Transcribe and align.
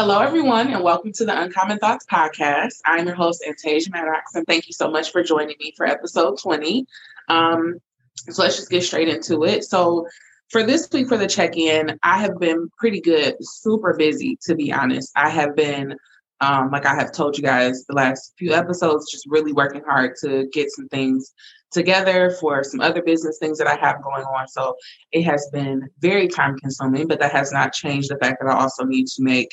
Hello, 0.00 0.20
everyone, 0.20 0.72
and 0.72 0.84
welcome 0.84 1.10
to 1.10 1.24
the 1.24 1.42
Uncommon 1.42 1.80
Thoughts 1.80 2.06
podcast. 2.06 2.74
I'm 2.84 3.06
your 3.06 3.16
host, 3.16 3.44
Antasia 3.44 3.90
Maddox, 3.90 4.36
and 4.36 4.46
thank 4.46 4.68
you 4.68 4.72
so 4.72 4.88
much 4.88 5.10
for 5.10 5.24
joining 5.24 5.56
me 5.58 5.72
for 5.76 5.86
episode 5.86 6.38
20. 6.38 6.86
Um, 7.28 7.80
so 8.14 8.42
let's 8.44 8.54
just 8.54 8.70
get 8.70 8.84
straight 8.84 9.08
into 9.08 9.42
it. 9.42 9.64
So, 9.64 10.06
for 10.50 10.62
this 10.62 10.88
week 10.92 11.08
for 11.08 11.16
the 11.16 11.26
check 11.26 11.56
in, 11.56 11.98
I 12.04 12.20
have 12.20 12.38
been 12.38 12.68
pretty 12.78 13.00
good, 13.00 13.38
super 13.40 13.92
busy, 13.92 14.38
to 14.42 14.54
be 14.54 14.72
honest. 14.72 15.10
I 15.16 15.30
have 15.30 15.56
been, 15.56 15.96
um, 16.40 16.70
like 16.70 16.86
I 16.86 16.94
have 16.94 17.10
told 17.10 17.36
you 17.36 17.42
guys 17.42 17.84
the 17.88 17.96
last 17.96 18.34
few 18.38 18.52
episodes, 18.52 19.10
just 19.10 19.26
really 19.28 19.52
working 19.52 19.82
hard 19.82 20.14
to 20.22 20.46
get 20.52 20.70
some 20.70 20.86
things 20.90 21.34
together 21.72 22.30
for 22.38 22.62
some 22.62 22.80
other 22.80 23.02
business 23.02 23.38
things 23.40 23.58
that 23.58 23.66
I 23.66 23.74
have 23.74 24.00
going 24.04 24.22
on. 24.22 24.46
So, 24.46 24.76
it 25.10 25.24
has 25.24 25.50
been 25.52 25.88
very 25.98 26.28
time 26.28 26.56
consuming, 26.56 27.08
but 27.08 27.18
that 27.18 27.32
has 27.32 27.50
not 27.50 27.72
changed 27.72 28.10
the 28.10 28.18
fact 28.18 28.36
that 28.40 28.48
I 28.48 28.56
also 28.56 28.84
need 28.84 29.08
to 29.08 29.24
make 29.24 29.48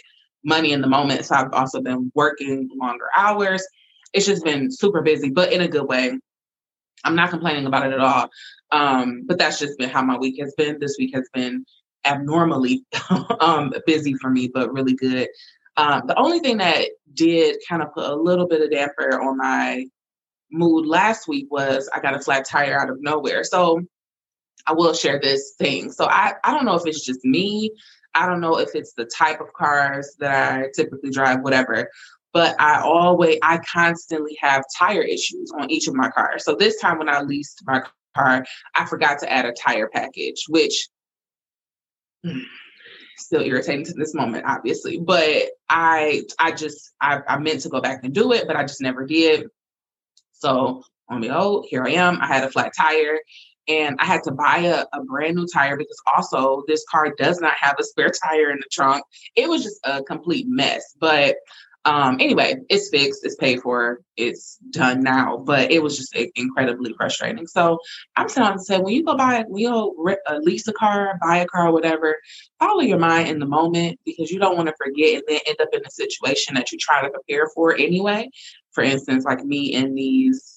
money 0.45 0.71
in 0.71 0.81
the 0.81 0.87
moment. 0.87 1.25
So 1.25 1.35
I've 1.35 1.51
also 1.51 1.81
been 1.81 2.11
working 2.15 2.69
longer 2.79 3.07
hours. 3.17 3.65
It's 4.13 4.25
just 4.25 4.45
been 4.45 4.71
super 4.71 5.01
busy, 5.01 5.29
but 5.29 5.51
in 5.51 5.61
a 5.61 5.67
good 5.67 5.87
way. 5.87 6.17
I'm 7.03 7.15
not 7.15 7.29
complaining 7.29 7.65
about 7.65 7.85
it 7.85 7.93
at 7.93 7.99
all. 7.99 8.29
Um, 8.71 9.23
but 9.25 9.37
that's 9.37 9.59
just 9.59 9.77
been 9.77 9.89
how 9.89 10.01
my 10.01 10.17
week 10.17 10.39
has 10.39 10.53
been. 10.55 10.79
This 10.79 10.95
week 10.97 11.13
has 11.13 11.29
been 11.33 11.65
abnormally 12.05 12.83
um, 13.39 13.73
busy 13.85 14.13
for 14.15 14.29
me, 14.29 14.49
but 14.51 14.73
really 14.73 14.95
good. 14.95 15.27
Um, 15.77 16.03
the 16.07 16.17
only 16.17 16.39
thing 16.39 16.57
that 16.57 16.87
did 17.13 17.57
kind 17.67 17.81
of 17.81 17.93
put 17.93 18.09
a 18.09 18.15
little 18.15 18.47
bit 18.47 18.61
of 18.61 18.71
damper 18.71 19.21
on 19.21 19.37
my 19.37 19.85
mood 20.51 20.85
last 20.85 21.27
week 21.27 21.47
was 21.51 21.89
I 21.93 21.99
got 21.99 22.15
a 22.15 22.19
flat 22.19 22.45
tire 22.47 22.79
out 22.79 22.89
of 22.89 23.01
nowhere. 23.01 23.43
So 23.43 23.81
I 24.67 24.73
will 24.73 24.93
share 24.93 25.19
this 25.19 25.53
thing. 25.59 25.91
So 25.91 26.05
I, 26.05 26.33
I 26.43 26.53
don't 26.53 26.65
know 26.65 26.75
if 26.75 26.85
it's 26.85 27.05
just 27.05 27.23
me. 27.23 27.71
I 28.15 28.25
don't 28.25 28.41
know 28.41 28.57
if 28.57 28.73
it's 28.73 28.93
the 28.93 29.05
type 29.05 29.41
of 29.41 29.53
cars 29.53 30.15
that 30.19 30.53
I 30.53 30.67
typically 30.73 31.11
drive, 31.11 31.41
whatever. 31.41 31.89
But 32.33 32.59
I 32.59 32.81
always, 32.81 33.39
I 33.43 33.59
constantly 33.59 34.37
have 34.41 34.63
tire 34.77 35.03
issues 35.03 35.51
on 35.57 35.69
each 35.69 35.87
of 35.87 35.93
my 35.93 36.09
cars. 36.09 36.43
So 36.43 36.55
this 36.55 36.79
time 36.81 36.97
when 36.97 37.09
I 37.09 37.21
leased 37.21 37.61
my 37.65 37.81
car, 38.15 38.45
I 38.73 38.85
forgot 38.85 39.19
to 39.19 39.31
add 39.31 39.45
a 39.45 39.53
tire 39.53 39.89
package, 39.93 40.45
which 40.49 40.87
hmm, 42.23 42.39
still 43.17 43.41
irritating 43.41 43.85
to 43.85 43.93
this 43.93 44.13
moment, 44.13 44.45
obviously. 44.45 44.99
But 44.99 45.49
I, 45.69 46.23
I 46.39 46.51
just, 46.51 46.93
I, 47.01 47.21
I 47.27 47.37
meant 47.37 47.61
to 47.61 47.69
go 47.69 47.81
back 47.81 48.03
and 48.03 48.13
do 48.13 48.33
it, 48.33 48.47
but 48.47 48.55
I 48.55 48.63
just 48.63 48.81
never 48.81 49.05
did. 49.05 49.47
So 50.33 50.83
on 51.09 51.21
me, 51.21 51.29
oh, 51.31 51.63
here 51.69 51.85
I 51.85 51.91
am. 51.91 52.19
I 52.21 52.27
had 52.27 52.43
a 52.43 52.51
flat 52.51 52.73
tire 52.77 53.19
and 53.67 53.95
I 53.99 54.05
had 54.05 54.23
to 54.23 54.31
buy 54.31 54.57
a, 54.59 54.85
a, 54.93 55.03
brand 55.03 55.35
new 55.35 55.47
tire 55.47 55.77
because 55.77 56.01
also 56.15 56.63
this 56.67 56.83
car 56.89 57.13
does 57.17 57.39
not 57.39 57.53
have 57.59 57.75
a 57.79 57.83
spare 57.83 58.11
tire 58.23 58.51
in 58.51 58.57
the 58.57 58.69
trunk. 58.71 59.03
It 59.35 59.49
was 59.49 59.63
just 59.63 59.79
a 59.83 60.03
complete 60.03 60.45
mess. 60.47 60.95
But 60.99 61.37
um, 61.85 62.17
anyway, 62.19 62.55
it's 62.67 62.89
fixed, 62.89 63.23
it's 63.23 63.35
paid 63.35 63.61
for, 63.61 64.01
it's 64.17 64.57
done 64.71 65.01
now. 65.01 65.37
But 65.37 65.71
it 65.71 65.83
was 65.83 65.97
just 65.97 66.17
incredibly 66.35 66.93
frustrating. 66.93 67.45
So 67.45 67.77
I'm 68.15 68.27
telling 68.27 68.57
to 68.57 68.63
say, 68.63 68.79
when 68.79 68.93
you 68.93 69.03
go 69.03 69.15
buy, 69.15 69.43
go 69.43 69.95
uh, 70.27 70.37
lease 70.41 70.67
a 70.67 70.73
car, 70.73 71.19
buy 71.21 71.37
a 71.37 71.45
car, 71.45 71.71
whatever, 71.71 72.17
follow 72.59 72.81
your 72.81 72.97
mind 72.97 73.29
in 73.29 73.37
the 73.37 73.45
moment 73.45 73.99
because 74.03 74.31
you 74.31 74.39
don't 74.39 74.57
want 74.57 74.67
to 74.67 74.75
forget 74.77 75.15
and 75.15 75.23
then 75.27 75.39
end 75.45 75.61
up 75.61 75.69
in 75.73 75.85
a 75.85 75.91
situation 75.91 76.55
that 76.55 76.71
you 76.71 76.79
try 76.79 77.03
to 77.03 77.09
prepare 77.09 77.49
for 77.53 77.75
anyway. 77.75 78.29
For 78.71 78.83
instance, 78.83 79.23
like 79.23 79.45
me 79.45 79.71
in 79.73 79.93
these 79.93 80.54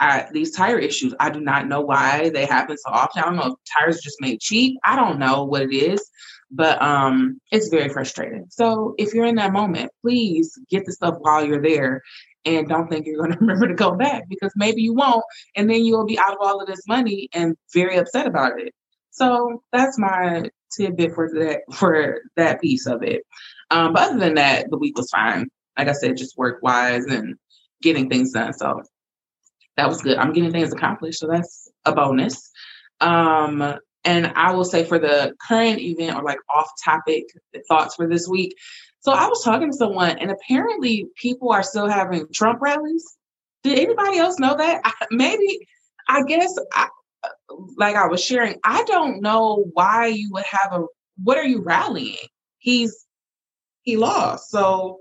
I, 0.00 0.26
these 0.32 0.52
tire 0.52 0.78
issues, 0.78 1.14
I 1.18 1.30
do 1.30 1.40
not 1.40 1.66
know 1.66 1.80
why 1.80 2.30
they 2.30 2.46
happen 2.46 2.76
so 2.78 2.90
often. 2.90 3.22
I 3.22 3.26
don't 3.26 3.36
know 3.36 3.46
if 3.46 3.54
tires 3.76 4.00
just 4.00 4.20
made 4.20 4.40
cheap. 4.40 4.78
I 4.84 4.96
don't 4.96 5.18
know 5.18 5.44
what 5.44 5.62
it 5.62 5.72
is, 5.72 6.08
but 6.50 6.80
um, 6.80 7.40
it's 7.50 7.68
very 7.68 7.88
frustrating. 7.88 8.46
So 8.50 8.94
if 8.98 9.12
you're 9.12 9.26
in 9.26 9.36
that 9.36 9.52
moment, 9.52 9.90
please 10.02 10.56
get 10.70 10.86
the 10.86 10.92
stuff 10.92 11.16
while 11.20 11.44
you're 11.44 11.62
there 11.62 12.02
and 12.44 12.68
don't 12.68 12.88
think 12.88 13.06
you're 13.06 13.18
going 13.18 13.32
to 13.32 13.38
remember 13.38 13.68
to 13.68 13.74
go 13.74 13.92
back 13.92 14.28
because 14.28 14.52
maybe 14.56 14.82
you 14.82 14.94
won't. 14.94 15.24
And 15.56 15.68
then 15.68 15.84
you'll 15.84 16.06
be 16.06 16.18
out 16.18 16.32
of 16.32 16.38
all 16.40 16.60
of 16.60 16.66
this 16.66 16.86
money 16.86 17.28
and 17.32 17.56
very 17.72 17.96
upset 17.96 18.26
about 18.26 18.60
it. 18.60 18.74
So 19.10 19.62
that's 19.72 19.98
my 19.98 20.48
tidbit 20.76 21.14
for 21.14 21.30
that 21.34 21.62
for 21.74 22.20
that 22.36 22.60
piece 22.60 22.86
of 22.86 23.02
it. 23.02 23.22
Um, 23.70 23.92
but 23.92 24.10
other 24.10 24.18
than 24.18 24.34
that, 24.34 24.70
the 24.70 24.78
week 24.78 24.96
was 24.96 25.10
fine. 25.10 25.48
Like 25.76 25.88
I 25.88 25.92
said, 25.92 26.16
just 26.16 26.38
work 26.38 26.62
wise 26.62 27.04
and 27.06 27.34
getting 27.82 28.08
things 28.08 28.32
done. 28.32 28.52
So 28.52 28.82
that 29.78 29.88
was 29.88 30.02
good. 30.02 30.18
I'm 30.18 30.32
getting 30.32 30.50
things 30.50 30.72
accomplished, 30.72 31.20
so 31.20 31.28
that's 31.28 31.70
a 31.84 31.94
bonus. 31.94 32.50
Um, 33.00 33.78
and 34.04 34.26
I 34.34 34.52
will 34.52 34.64
say 34.64 34.84
for 34.84 34.98
the 34.98 35.34
current 35.46 35.78
event 35.78 36.16
or 36.16 36.24
like 36.24 36.38
off 36.52 36.68
topic 36.84 37.26
thoughts 37.68 37.94
for 37.94 38.08
this 38.08 38.26
week. 38.26 38.56
So 39.00 39.12
I 39.12 39.28
was 39.28 39.42
talking 39.44 39.70
to 39.70 39.76
someone, 39.76 40.18
and 40.18 40.32
apparently 40.32 41.06
people 41.16 41.52
are 41.52 41.62
still 41.62 41.86
having 41.86 42.26
Trump 42.34 42.60
rallies. 42.60 43.04
Did 43.62 43.78
anybody 43.78 44.18
else 44.18 44.40
know 44.40 44.56
that? 44.56 44.80
I, 44.84 44.92
maybe, 45.12 45.68
I 46.08 46.24
guess, 46.24 46.52
I, 46.74 46.88
like 47.76 47.94
I 47.94 48.08
was 48.08 48.22
sharing, 48.22 48.56
I 48.64 48.82
don't 48.82 49.22
know 49.22 49.64
why 49.74 50.06
you 50.06 50.30
would 50.32 50.44
have 50.44 50.72
a. 50.72 50.86
What 51.22 51.38
are 51.38 51.46
you 51.46 51.62
rallying? 51.62 52.16
He's 52.58 53.06
he 53.82 53.96
lost, 53.96 54.50
so 54.50 54.98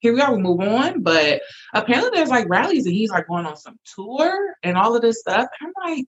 here 0.00 0.12
we 0.12 0.20
are, 0.20 0.34
we 0.34 0.42
move 0.42 0.60
on. 0.60 1.02
But 1.02 1.42
apparently 1.74 2.10
there's 2.14 2.30
like 2.30 2.48
rallies 2.48 2.86
and 2.86 2.94
he's 2.94 3.10
like 3.10 3.28
going 3.28 3.46
on 3.46 3.56
some 3.56 3.78
tour 3.94 4.54
and 4.62 4.76
all 4.76 4.94
of 4.94 5.02
this 5.02 5.20
stuff. 5.20 5.48
I'm 5.60 5.72
like, 5.86 6.06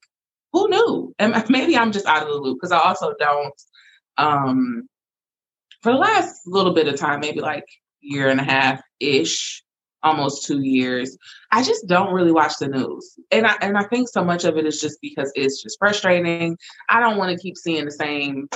who 0.52 0.68
knew? 0.68 1.14
And 1.18 1.44
maybe 1.48 1.76
I'm 1.76 1.92
just 1.92 2.06
out 2.06 2.22
of 2.22 2.28
the 2.28 2.34
loop 2.34 2.58
because 2.60 2.72
I 2.72 2.80
also 2.80 3.14
don't 3.18 3.54
um 4.18 4.88
for 5.82 5.92
the 5.92 5.98
last 5.98 6.46
little 6.46 6.74
bit 6.74 6.88
of 6.88 6.96
time, 6.96 7.20
maybe 7.20 7.40
like 7.40 7.64
year 8.00 8.28
and 8.28 8.40
a 8.40 8.44
half 8.44 8.80
ish, 9.00 9.64
almost 10.02 10.44
two 10.46 10.60
years, 10.60 11.16
I 11.50 11.62
just 11.62 11.86
don't 11.86 12.12
really 12.12 12.32
watch 12.32 12.52
the 12.58 12.68
news. 12.68 13.18
And 13.30 13.46
I 13.46 13.56
and 13.60 13.76
I 13.76 13.84
think 13.84 14.08
so 14.08 14.24
much 14.24 14.44
of 14.44 14.56
it 14.56 14.66
is 14.66 14.80
just 14.80 15.00
because 15.00 15.32
it's 15.34 15.62
just 15.62 15.78
frustrating. 15.78 16.56
I 16.88 17.00
don't 17.00 17.18
want 17.18 17.36
to 17.36 17.42
keep 17.42 17.56
seeing 17.56 17.84
the 17.84 17.90
same 17.90 18.48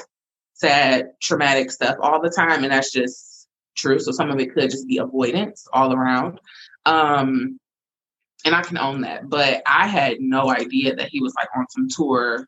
sad, 0.55 1.11
traumatic 1.23 1.71
stuff 1.71 1.97
all 2.01 2.21
the 2.21 2.31
time. 2.31 2.65
And 2.65 2.73
that's 2.73 2.93
just 2.93 3.36
true. 3.77 3.99
So 3.99 4.13
some 4.13 4.31
of 4.31 4.41
it 4.41 4.53
could 4.55 4.71
just 4.71 4.89
be 4.89 4.99
avoidance 4.99 5.67
all 5.73 5.93
around. 5.93 6.41
Um, 6.85 7.59
and 8.45 8.55
I 8.55 8.63
can 8.63 8.79
own 8.79 9.03
that. 9.03 9.29
But 9.29 9.63
I 9.67 9.87
had 9.87 10.21
no 10.21 10.51
idea 10.51 10.95
that 10.97 11.09
he 11.09 11.21
was 11.21 11.35
like 11.37 11.49
on 11.57 11.67
some 11.71 11.89
tour, 11.89 12.47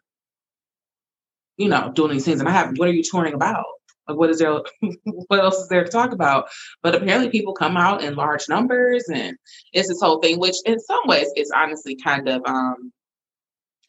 you 1.56 1.68
know, 1.68 1.90
doing 1.92 2.12
these 2.12 2.24
things. 2.24 2.40
And 2.40 2.48
I 2.48 2.52
have, 2.52 2.78
what 2.78 2.88
are 2.88 2.92
you 2.92 3.02
touring 3.02 3.34
about? 3.34 3.64
Like, 4.08 4.16
what 4.16 4.30
is 4.30 4.38
there? 4.38 4.52
what 5.02 5.40
else 5.40 5.58
is 5.58 5.68
there 5.68 5.84
to 5.84 5.90
talk 5.90 6.12
about? 6.12 6.48
But 6.82 6.94
apparently, 6.94 7.30
people 7.30 7.52
come 7.52 7.76
out 7.76 8.02
in 8.02 8.14
large 8.14 8.48
numbers, 8.48 9.04
and 9.12 9.36
it's 9.72 9.88
this 9.88 10.00
whole 10.00 10.18
thing. 10.20 10.38
Which, 10.38 10.56
in 10.64 10.80
some 10.80 11.02
ways, 11.04 11.28
is 11.36 11.52
honestly 11.54 11.94
kind 11.94 12.26
of 12.26 12.42
um, 12.46 12.90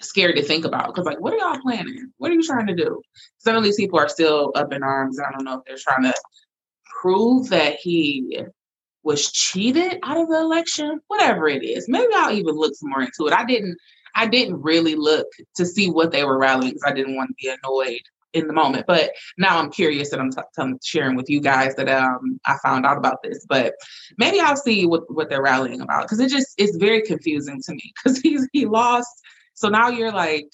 scary 0.02 0.34
to 0.34 0.44
think 0.44 0.66
about 0.66 0.88
because, 0.88 1.06
like, 1.06 1.22
what 1.22 1.34
are 1.34 1.38
y'all 1.38 1.62
planning? 1.62 2.12
What 2.18 2.32
are 2.32 2.34
you 2.34 2.44
trying 2.44 2.68
to 2.68 2.76
do? 2.76 3.02
Some 3.38 3.56
of 3.56 3.64
these 3.64 3.78
people 3.78 3.98
are 3.98 4.10
still 4.10 4.52
up 4.56 4.74
in 4.74 4.84
arms. 4.84 5.20
I 5.20 5.32
don't 5.32 5.46
know 5.46 5.60
if 5.60 5.66
they're 5.66 5.78
trying 5.78 6.04
to 6.04 6.14
prove 7.02 7.50
that 7.50 7.76
he 7.76 8.40
was 9.04 9.32
cheated 9.32 10.00
out 10.04 10.18
of 10.18 10.28
the 10.28 10.40
election, 10.40 11.00
whatever 11.08 11.48
it 11.48 11.64
is. 11.64 11.88
Maybe 11.88 12.12
I'll 12.14 12.34
even 12.34 12.56
look 12.56 12.76
some 12.76 12.90
more 12.90 13.02
into 13.02 13.28
it. 13.28 13.34
I 13.34 13.46
didn't 13.46 13.78
I 14.16 14.28
didn't 14.28 14.62
really 14.62 14.96
look 14.96 15.28
to 15.56 15.66
see 15.66 15.90
what 15.90 16.12
they 16.12 16.24
were 16.24 16.38
rallying 16.38 16.74
because 16.74 16.84
I 16.86 16.94
didn't 16.94 17.16
want 17.16 17.30
to 17.30 17.36
be 17.42 17.50
annoyed 17.50 18.02
in 18.34 18.48
the 18.48 18.54
moment. 18.54 18.86
But 18.88 19.12
now 19.38 19.60
I'm 19.60 19.72
curious 19.72 20.10
that 20.10 20.20
I'm, 20.20 20.32
t- 20.32 20.42
t- 20.58 20.74
sharing 20.84 21.16
with 21.16 21.30
you 21.30 21.42
guys 21.42 21.76
that 21.76 21.90
um, 21.90 22.40
I 22.46 22.58
found 22.64 22.86
out 22.86 22.98
about 22.98 23.24
this. 23.24 23.46
But 23.48 23.74
maybe 24.18 24.40
I'll 24.40 24.56
see 24.56 24.86
what, 24.86 25.12
what 25.14 25.30
they're 25.30 25.42
rallying 25.42 25.82
about 25.82 26.04
because 26.04 26.20
it 26.20 26.30
just 26.30 26.54
it's 26.58 26.76
very 26.78 27.02
confusing 27.02 27.62
to 27.62 27.72
me 27.74 27.94
because 28.04 28.20
he's 28.20 28.48
he 28.52 28.66
lost. 28.66 29.10
So 29.54 29.70
now 29.70 29.90
you're 29.90 30.12
like 30.12 30.48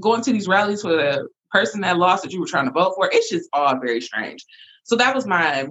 going 0.00 0.22
to 0.22 0.32
these 0.32 0.48
rallies 0.48 0.82
for 0.82 0.92
the 0.92 1.28
person 1.50 1.80
that 1.82 1.96
lost 1.96 2.22
that 2.22 2.32
you 2.32 2.40
were 2.40 2.46
trying 2.46 2.66
to 2.66 2.72
vote 2.72 2.94
for. 2.96 3.08
It's 3.12 3.30
just 3.30 3.48
all 3.52 3.78
very 3.78 4.00
strange. 4.00 4.44
So 4.84 4.96
that 4.96 5.14
was 5.14 5.26
my 5.26 5.68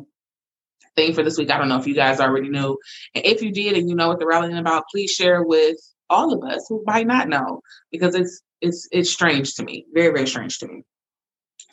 thing 0.96 1.14
for 1.14 1.24
this 1.24 1.38
week. 1.38 1.52
I 1.52 1.58
don't 1.58 1.70
know 1.70 1.80
if 1.80 1.88
you 1.88 1.96
guys 1.96 2.20
already 2.20 2.50
knew. 2.50 2.78
If 3.14 3.42
you 3.42 3.52
did 3.52 3.78
and 3.78 3.90
you 3.90 3.96
know 3.96 4.08
what 4.08 4.20
they're 4.20 4.28
rallying 4.28 4.58
about, 4.58 4.86
please 4.92 5.12
share 5.12 5.44
with 5.44 5.78
all 6.10 6.34
of 6.34 6.44
us 6.50 6.66
who 6.70 6.84
might 6.86 7.08
not 7.08 7.30
know 7.30 7.62
because 7.92 8.16
it's 8.16 8.42
it's 8.62 8.88
it's 8.92 9.10
strange 9.10 9.56
to 9.56 9.64
me. 9.64 9.86
Very, 9.94 10.14
very 10.14 10.28
strange 10.28 10.60
to 10.60 10.68
me. 10.68 10.84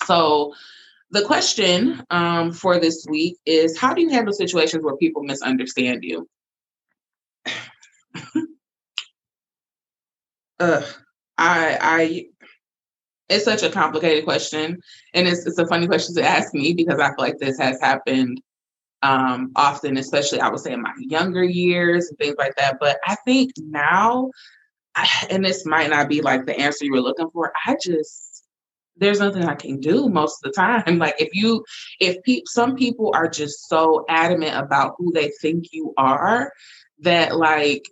So 0.05 0.55
the 1.11 1.23
question 1.23 2.03
um, 2.11 2.53
for 2.53 2.79
this 2.79 3.07
week 3.09 3.37
is 3.47 3.79
how 3.79 3.95
do 3.95 4.03
you 4.03 4.09
handle 4.11 4.33
situations 4.33 4.83
where 4.85 4.97
people 4.97 5.23
misunderstand 5.23 6.03
you? 6.03 6.29
uh, 10.61 10.83
I 11.39 11.79
I 11.81 12.27
it's 13.29 13.45
such 13.45 13.63
a 13.63 13.71
complicated 13.71 14.25
question 14.25 14.81
and 15.15 15.29
it's, 15.29 15.47
it's 15.47 15.59
a 15.59 15.67
funny 15.67 15.87
question 15.87 16.15
to 16.15 16.23
ask 16.23 16.53
me 16.53 16.75
because 16.75 17.01
i 17.01 17.07
feel 17.09 17.15
like 17.19 17.39
this 17.39 17.59
has 17.59 17.81
happened 17.81 18.39
um, 19.03 19.53
often 19.57 19.97
especially 19.97 20.41
i 20.41 20.49
would 20.49 20.61
say 20.61 20.73
in 20.73 20.83
my 20.83 20.93
younger 20.99 21.43
years 21.43 22.09
and 22.09 22.19
things 22.19 22.37
like 22.39 22.55
that 22.57 22.77
but 22.81 22.99
i 23.07 23.15
think 23.25 23.53
now 23.59 24.31
I, 24.95 25.09
and 25.31 25.45
this 25.45 25.67
might 25.67 25.91
not 25.91 26.09
be 26.09 26.21
like 26.21 26.47
the 26.47 26.59
answer 26.59 26.85
you 26.85 26.93
were 26.93 27.01
looking 27.01 27.31
for 27.31 27.53
i 27.67 27.77
just 27.83 28.33
there's 28.97 29.21
nothing 29.21 29.45
I 29.45 29.55
can 29.55 29.81
do 29.81 30.09
most 30.09 30.45
of 30.45 30.53
the 30.53 30.57
time. 30.57 30.99
Like 31.03 31.17
if 31.19 31.31
you, 31.33 31.65
if 31.99 32.23
pe- 32.23 32.43
some 32.47 32.77
people 32.77 33.11
are 33.15 33.29
just 33.29 33.69
so 33.69 34.05
adamant 34.09 34.57
about 34.57 34.95
who 34.99 35.13
they 35.13 35.33
think 35.41 35.73
you 35.73 35.93
are 35.97 36.53
that 37.01 37.37
like, 37.37 37.85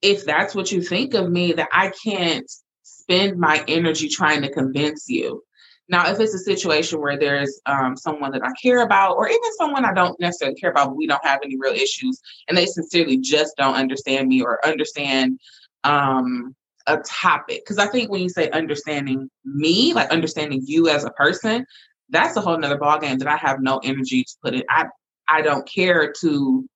if 0.00 0.24
that's 0.24 0.54
what 0.54 0.72
you 0.72 0.80
think 0.80 1.14
of 1.14 1.30
me, 1.30 1.52
that 1.52 1.68
I 1.72 1.92
can't 2.04 2.50
spend 2.82 3.38
my 3.38 3.62
energy 3.68 4.08
trying 4.08 4.42
to 4.42 4.50
convince 4.50 5.08
you. 5.08 5.42
Now, 5.88 6.10
if 6.10 6.18
it's 6.18 6.34
a 6.34 6.38
situation 6.38 7.00
where 7.00 7.18
there's 7.18 7.60
um, 7.66 7.96
someone 7.96 8.32
that 8.32 8.44
I 8.44 8.50
care 8.60 8.82
about, 8.82 9.16
or 9.16 9.28
even 9.28 9.56
someone 9.56 9.84
I 9.84 9.92
don't 9.92 10.18
necessarily 10.18 10.56
care 10.56 10.70
about, 10.70 10.88
but 10.88 10.96
we 10.96 11.06
don't 11.06 11.24
have 11.24 11.40
any 11.44 11.56
real 11.56 11.72
issues, 11.72 12.20
and 12.48 12.58
they 12.58 12.66
sincerely 12.66 13.18
just 13.18 13.56
don't 13.56 13.76
understand 13.76 14.28
me 14.28 14.42
or 14.42 14.64
understand 14.66 15.38
um, 15.84 16.56
a 16.88 16.98
topic, 16.98 17.62
because 17.64 17.78
I 17.78 17.86
think 17.86 18.10
when 18.10 18.20
you 18.20 18.28
say 18.28 18.50
understanding 18.50 19.30
me, 19.44 19.94
like 19.94 20.10
understanding 20.10 20.62
you 20.64 20.88
as 20.88 21.04
a 21.04 21.10
person, 21.10 21.64
that's 22.10 22.36
a 22.36 22.40
whole 22.40 22.58
nother 22.58 22.78
ballgame 22.78 23.18
that 23.18 23.28
I 23.28 23.36
have 23.36 23.60
no 23.60 23.78
energy 23.78 24.24
to 24.24 24.36
put 24.42 24.54
in. 24.54 24.64
I 24.68 24.86
I 25.28 25.42
don't 25.42 25.68
care 25.68 26.12
to 26.20 26.68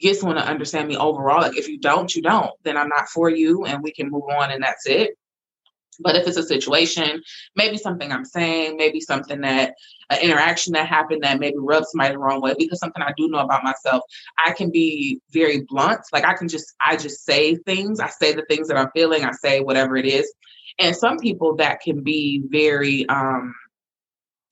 get 0.00 0.16
someone 0.16 0.36
to 0.36 0.46
understand 0.46 0.88
me 0.88 0.96
overall. 0.96 1.42
Like 1.42 1.56
if 1.56 1.68
you 1.68 1.78
don't, 1.78 2.14
you 2.14 2.22
don't. 2.22 2.52
Then 2.62 2.76
I'm 2.76 2.88
not 2.88 3.08
for 3.08 3.28
you, 3.28 3.64
and 3.64 3.82
we 3.82 3.92
can 3.92 4.10
move 4.10 4.24
on, 4.30 4.50
and 4.50 4.62
that's 4.62 4.86
it. 4.86 5.16
But 6.00 6.16
if 6.16 6.26
it's 6.26 6.36
a 6.36 6.42
situation, 6.42 7.22
maybe 7.56 7.76
something 7.76 8.10
I'm 8.10 8.24
saying, 8.24 8.76
maybe 8.76 9.00
something 9.00 9.40
that 9.42 9.74
an 10.10 10.18
interaction 10.20 10.72
that 10.72 10.86
happened 10.88 11.22
that 11.22 11.38
maybe 11.38 11.56
rubs 11.58 11.90
somebody 11.90 12.14
the 12.14 12.18
wrong 12.18 12.40
way, 12.40 12.54
because 12.58 12.80
something 12.80 13.02
I 13.02 13.12
do 13.16 13.28
know 13.28 13.38
about 13.38 13.64
myself, 13.64 14.02
I 14.44 14.52
can 14.52 14.70
be 14.70 15.20
very 15.30 15.62
blunt. 15.68 16.00
Like 16.12 16.24
I 16.24 16.34
can 16.34 16.48
just, 16.48 16.74
I 16.84 16.96
just 16.96 17.24
say 17.24 17.56
things. 17.56 18.00
I 18.00 18.08
say 18.08 18.32
the 18.34 18.44
things 18.48 18.68
that 18.68 18.76
I'm 18.76 18.90
feeling. 18.94 19.24
I 19.24 19.32
say 19.32 19.60
whatever 19.60 19.96
it 19.96 20.06
is. 20.06 20.32
And 20.78 20.96
some 20.96 21.18
people 21.18 21.56
that 21.56 21.80
can 21.80 22.02
be 22.02 22.42
very, 22.50 23.08
um, 23.08 23.54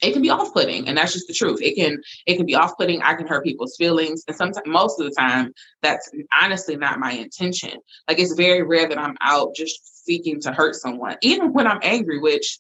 it 0.01 0.13
can 0.13 0.23
be 0.23 0.31
off-putting 0.31 0.87
and 0.87 0.97
that's 0.97 1.13
just 1.13 1.27
the 1.27 1.35
truth 1.35 1.61
it 1.61 1.75
can 1.75 2.01
it 2.27 2.37
can 2.37 2.47
be 2.47 2.55
off-putting 2.55 3.03
i 3.03 3.15
can 3.15 3.27
hurt 3.27 3.45
people's 3.45 3.77
feelings 3.77 4.23
and 4.29 4.37
sometimes 4.37 4.67
most 4.67 5.01
of 5.01 5.07
the 5.07 5.15
time 5.19 5.53
that's 5.83 6.11
honestly 6.41 6.77
not 6.77 7.01
my 7.01 7.13
intention 7.13 7.73
like 8.07 8.19
it's 8.19 8.35
very 8.35 8.63
rare 8.63 8.89
that 8.89 8.99
i'm 8.99 9.17
out 9.21 9.55
just 9.57 9.98
seeking 10.09 10.41
to 10.41 10.53
hurt 10.53 10.75
someone 10.75 11.17
even 11.23 11.53
when 11.53 11.67
i'm 11.67 11.81
angry 11.83 12.19
which 12.19 12.59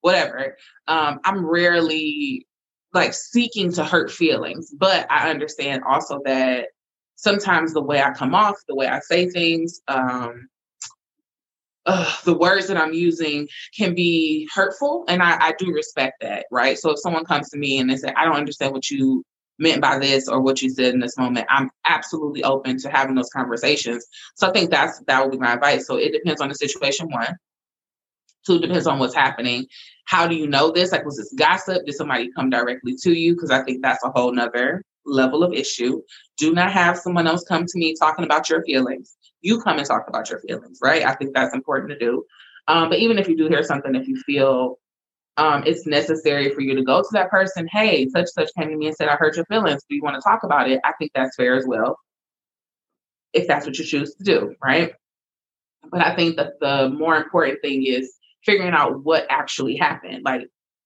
whatever 0.00 0.56
um, 0.88 1.20
i'm 1.24 1.46
rarely 1.46 2.46
like 2.92 3.14
seeking 3.14 3.72
to 3.72 3.84
hurt 3.84 4.10
feelings 4.10 4.72
but 4.76 5.06
i 5.10 5.30
understand 5.30 5.82
also 5.88 6.20
that 6.24 6.66
sometimes 7.14 7.72
the 7.72 7.82
way 7.82 8.02
i 8.02 8.10
come 8.10 8.34
off 8.34 8.56
the 8.66 8.74
way 8.74 8.86
i 8.86 8.98
say 9.00 9.28
things 9.28 9.80
um, 9.88 10.48
uh, 11.86 12.14
the 12.24 12.36
words 12.36 12.66
that 12.66 12.76
I'm 12.76 12.92
using 12.92 13.48
can 13.74 13.94
be 13.94 14.46
hurtful, 14.54 15.06
and 15.08 15.22
I, 15.22 15.38
I 15.40 15.54
do 15.58 15.72
respect 15.72 16.20
that, 16.20 16.44
right? 16.50 16.78
So 16.78 16.90
if 16.90 16.98
someone 16.98 17.24
comes 17.24 17.48
to 17.48 17.58
me 17.58 17.78
and 17.78 17.88
they 17.88 17.96
say, 17.96 18.12
"I 18.14 18.26
don't 18.26 18.36
understand 18.36 18.74
what 18.74 18.90
you 18.90 19.24
meant 19.58 19.80
by 19.80 19.98
this 19.98 20.28
or 20.28 20.40
what 20.40 20.62
you 20.62 20.70
said 20.70 20.94
in 20.94 21.00
this 21.00 21.16
moment," 21.18 21.46
I'm 21.50 21.70
absolutely 21.86 22.44
open 22.44 22.78
to 22.78 22.90
having 22.90 23.14
those 23.14 23.30
conversations. 23.30 24.06
So 24.36 24.48
I 24.48 24.52
think 24.52 24.70
that's 24.70 25.00
that 25.06 25.22
would 25.22 25.32
be 25.32 25.38
my 25.38 25.54
advice. 25.54 25.86
So 25.86 25.96
it 25.96 26.12
depends 26.12 26.40
on 26.40 26.48
the 26.48 26.54
situation. 26.54 27.10
One, 27.10 27.36
two 28.46 28.58
depends 28.58 28.86
on 28.86 28.98
what's 28.98 29.14
happening. 29.14 29.66
How 30.06 30.26
do 30.26 30.34
you 30.34 30.46
know 30.46 30.70
this? 30.70 30.92
Like, 30.92 31.04
was 31.04 31.16
this 31.16 31.32
gossip? 31.34 31.84
Did 31.86 31.94
somebody 31.94 32.30
come 32.32 32.50
directly 32.50 32.94
to 33.02 33.12
you? 33.12 33.34
Because 33.34 33.50
I 33.50 33.62
think 33.62 33.82
that's 33.82 34.04
a 34.04 34.10
whole 34.10 34.32
nother 34.32 34.82
level 35.04 35.42
of 35.42 35.52
issue. 35.52 36.00
Do 36.36 36.52
not 36.52 36.72
have 36.72 36.98
someone 36.98 37.26
else 37.26 37.44
come 37.44 37.64
to 37.64 37.78
me 37.78 37.94
talking 37.98 38.24
about 38.24 38.50
your 38.50 38.62
feelings 38.64 39.16
you 39.40 39.60
come 39.60 39.78
and 39.78 39.86
talk 39.86 40.06
about 40.08 40.30
your 40.30 40.40
feelings, 40.40 40.78
right? 40.82 41.04
I 41.04 41.14
think 41.14 41.34
that's 41.34 41.54
important 41.54 41.90
to 41.90 41.98
do. 41.98 42.24
Um, 42.66 42.88
but 42.90 42.98
even 42.98 43.18
if 43.18 43.28
you 43.28 43.36
do 43.36 43.48
hear 43.48 43.62
something, 43.62 43.94
if 43.94 44.08
you 44.08 44.16
feel 44.26 44.78
um, 45.38 45.62
it's 45.64 45.86
necessary 45.86 46.50
for 46.50 46.60
you 46.60 46.74
to 46.74 46.82
go 46.82 47.00
to 47.00 47.08
that 47.12 47.30
person, 47.30 47.68
hey, 47.70 48.08
such 48.08 48.26
such 48.26 48.50
came 48.58 48.70
to 48.70 48.76
me 48.76 48.88
and 48.88 48.96
said, 48.96 49.08
I 49.08 49.14
heard 49.14 49.36
your 49.36 49.44
feelings. 49.46 49.82
Do 49.88 49.94
you 49.94 50.02
want 50.02 50.16
to 50.16 50.20
talk 50.20 50.42
about 50.42 50.68
it? 50.68 50.80
I 50.84 50.92
think 50.98 51.12
that's 51.14 51.36
fair 51.36 51.54
as 51.54 51.64
well, 51.66 51.98
if 53.32 53.46
that's 53.46 53.64
what 53.64 53.78
you 53.78 53.84
choose 53.84 54.14
to 54.16 54.24
do, 54.24 54.56
right? 54.62 54.92
But 55.90 56.04
I 56.04 56.16
think 56.16 56.36
that 56.36 56.60
the 56.60 56.90
more 56.90 57.16
important 57.16 57.62
thing 57.62 57.86
is 57.86 58.12
figuring 58.44 58.74
out 58.74 59.04
what 59.04 59.26
actually 59.30 59.76
happened. 59.76 60.22
Like, 60.24 60.42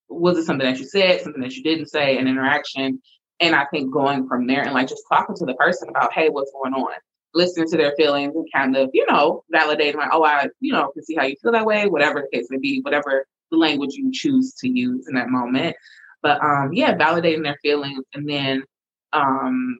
was 0.09 0.37
it 0.37 0.45
something 0.45 0.71
that 0.71 0.79
you 0.79 0.87
said, 0.87 1.23
something 1.23 1.43
that 1.43 1.57
you 1.57 1.63
didn't 1.63 1.87
say, 1.87 2.19
an 2.19 2.29
interaction? 2.29 3.01
And 3.41 3.57
I 3.57 3.65
think 3.73 3.93
going 3.93 4.29
from 4.29 4.47
there 4.47 4.63
and 4.63 4.75
like 4.75 4.89
just 4.89 5.05
talking 5.11 5.35
to 5.37 5.47
the 5.47 5.55
person 5.55 5.89
about, 5.89 6.13
hey, 6.13 6.29
what's 6.29 6.53
going 6.53 6.75
on? 6.75 6.93
listening 7.35 7.67
to 7.67 7.79
their 7.79 7.95
feelings 7.97 8.35
and 8.35 8.47
kind 8.55 8.77
of, 8.77 8.91
you 8.93 9.07
know, 9.09 9.43
validating 9.53 9.95
like, 9.95 10.11
oh, 10.13 10.23
I, 10.23 10.49
you 10.61 10.73
know, 10.73 10.91
can 10.93 11.03
see 11.03 11.15
how 11.15 11.25
you 11.25 11.35
feel 11.43 11.53
that 11.53 11.65
way, 11.65 11.87
whatever 11.89 12.21
the 12.21 12.37
case 12.37 12.49
may 12.51 12.59
be, 12.59 12.81
whatever 12.83 13.27
the 13.53 13.59
language 13.59 13.95
you 13.95 14.11
choose 14.13 14.55
to 14.55 14.69
use 14.69 15.07
in 15.07 15.15
that 15.15 15.29
moment. 15.29 15.77
But 16.23 16.43
um, 16.43 16.73
yeah, 16.73 16.97
validating 16.97 17.45
their 17.45 17.59
feelings 17.63 18.05
and 18.15 18.29
then 18.29 18.65
um, 19.13 19.79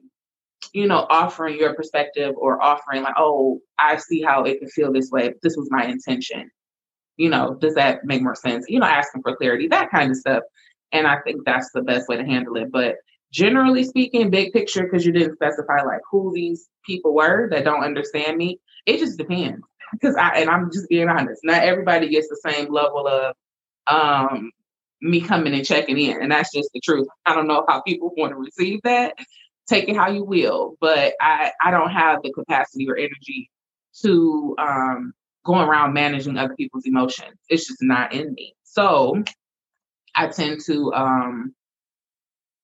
you 0.71 0.87
know, 0.87 1.05
offering 1.09 1.57
your 1.57 1.73
perspective 1.73 2.33
or 2.37 2.61
offering 2.61 3.03
like, 3.03 3.15
oh, 3.17 3.59
I 3.77 3.97
see 3.97 4.21
how 4.21 4.43
it 4.43 4.59
could 4.59 4.71
feel 4.71 4.93
this 4.93 5.09
way. 5.11 5.33
This 5.41 5.57
was 5.57 5.69
my 5.69 5.85
intention. 5.85 6.49
You 7.17 7.29
know, 7.29 7.55
does 7.59 7.75
that 7.75 8.05
make 8.05 8.21
more 8.21 8.35
sense? 8.35 8.65
You 8.69 8.79
know, 8.79 8.85
asking 8.85 9.21
for 9.21 9.35
clarity, 9.35 9.67
that 9.67 9.91
kind 9.91 10.11
of 10.11 10.17
stuff. 10.17 10.43
And 10.91 11.07
I 11.07 11.17
think 11.21 11.45
that's 11.45 11.71
the 11.73 11.81
best 11.81 12.07
way 12.07 12.17
to 12.17 12.25
handle 12.25 12.55
it. 12.55 12.71
But 12.71 12.95
generally 13.31 13.83
speaking, 13.83 14.29
big 14.29 14.53
picture, 14.53 14.83
because 14.83 15.05
you 15.05 15.11
didn't 15.11 15.35
specify 15.35 15.81
like 15.81 16.01
who 16.09 16.31
these 16.33 16.67
people 16.85 17.13
were 17.13 17.49
that 17.49 17.65
don't 17.65 17.83
understand 17.83 18.37
me, 18.37 18.59
it 18.85 18.99
just 18.99 19.17
depends. 19.17 19.61
Because 19.91 20.15
I 20.15 20.37
and 20.37 20.49
I'm 20.49 20.71
just 20.71 20.89
being 20.89 21.07
honest, 21.07 21.41
not 21.43 21.61
everybody 21.61 22.09
gets 22.09 22.27
the 22.27 22.49
same 22.49 22.73
level 22.73 23.07
of 23.07 23.35
um 23.87 24.51
me 25.01 25.21
coming 25.21 25.53
and 25.53 25.65
checking 25.65 25.97
in. 25.97 26.21
And 26.21 26.31
that's 26.31 26.53
just 26.53 26.69
the 26.73 26.79
truth. 26.79 27.07
I 27.25 27.35
don't 27.35 27.47
know 27.47 27.65
how 27.67 27.81
people 27.81 28.11
want 28.15 28.31
to 28.31 28.37
receive 28.37 28.81
that. 28.83 29.15
Take 29.67 29.89
it 29.89 29.97
how 29.97 30.09
you 30.09 30.23
will. 30.23 30.75
But 30.79 31.13
I, 31.19 31.51
I 31.61 31.71
don't 31.71 31.91
have 31.91 32.21
the 32.23 32.31
capacity 32.31 32.89
or 32.89 32.95
energy 32.97 33.49
to 34.01 34.55
um 34.57 35.13
go 35.45 35.59
around 35.59 35.93
managing 35.93 36.37
other 36.37 36.55
people's 36.55 36.85
emotions. 36.85 37.37
It's 37.49 37.67
just 37.67 37.81
not 37.81 38.13
in 38.13 38.33
me. 38.33 38.55
So 38.63 39.23
I 40.15 40.27
tend 40.27 40.61
to 40.67 40.93
um 40.93 41.53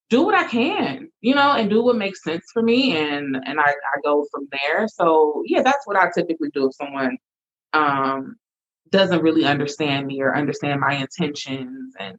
do 0.10 0.24
what 0.24 0.34
I 0.34 0.46
can, 0.46 1.10
you 1.22 1.36
know, 1.36 1.52
and 1.52 1.70
do 1.70 1.84
what 1.84 1.96
makes 1.96 2.24
sense 2.24 2.46
for 2.52 2.64
me, 2.64 2.98
and 2.98 3.36
and 3.36 3.60
I, 3.60 3.70
I 3.70 4.02
go 4.04 4.26
from 4.32 4.48
there. 4.52 4.88
So 4.88 5.44
yeah, 5.46 5.62
that's 5.62 5.86
what 5.86 5.98
I 5.98 6.10
typically 6.14 6.50
do 6.50 6.68
if 6.68 6.76
someone 6.76 7.18
um, 7.74 8.38
doesn't 8.92 9.22
really 9.22 9.46
understand 9.46 10.08
me 10.08 10.22
or 10.22 10.36
understand 10.36 10.80
my 10.82 10.96
intentions 10.96 11.94
and 12.00 12.18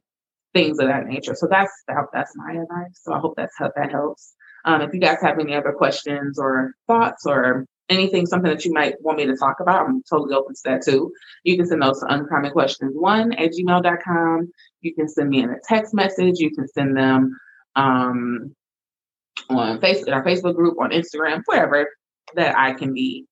things 0.53 0.79
of 0.79 0.87
that 0.87 1.07
nature. 1.07 1.35
So 1.35 1.47
that's 1.49 1.71
that, 1.87 2.05
that's 2.13 2.33
my 2.35 2.51
advice. 2.53 2.99
So 3.03 3.13
I 3.13 3.19
hope 3.19 3.35
that's 3.35 3.57
help 3.57 3.73
that 3.75 3.91
helps. 3.91 4.33
Um, 4.65 4.81
if 4.81 4.93
you 4.93 4.99
guys 4.99 5.17
have 5.21 5.39
any 5.39 5.55
other 5.55 5.71
questions 5.71 6.37
or 6.37 6.73
thoughts 6.87 7.25
or 7.25 7.65
anything, 7.89 8.25
something 8.25 8.49
that 8.49 8.63
you 8.63 8.73
might 8.73 9.01
want 9.01 9.17
me 9.17 9.25
to 9.25 9.35
talk 9.35 9.59
about, 9.59 9.87
I'm 9.87 10.03
totally 10.09 10.35
open 10.35 10.53
to 10.53 10.61
that 10.65 10.83
too. 10.83 11.11
You 11.43 11.57
can 11.57 11.65
send 11.65 11.81
those 11.81 11.99
to 12.01 12.13
uncommon 12.13 12.51
questions 12.51 12.93
one 12.95 13.33
at 13.33 13.51
gmail.com. 13.51 14.51
You 14.81 14.93
can 14.93 15.07
send 15.07 15.29
me 15.29 15.41
in 15.41 15.49
a 15.49 15.57
text 15.67 15.93
message. 15.93 16.39
You 16.39 16.51
can 16.51 16.67
send 16.67 16.95
them 16.95 17.37
um, 17.75 18.55
on 19.49 19.79
Facebook, 19.79 20.13
our 20.13 20.23
Facebook 20.23 20.55
group, 20.55 20.79
on 20.79 20.91
Instagram, 20.91 21.41
wherever 21.45 21.87
that 22.35 22.57
I 22.57 22.73
can 22.73 22.93
be 22.93 23.25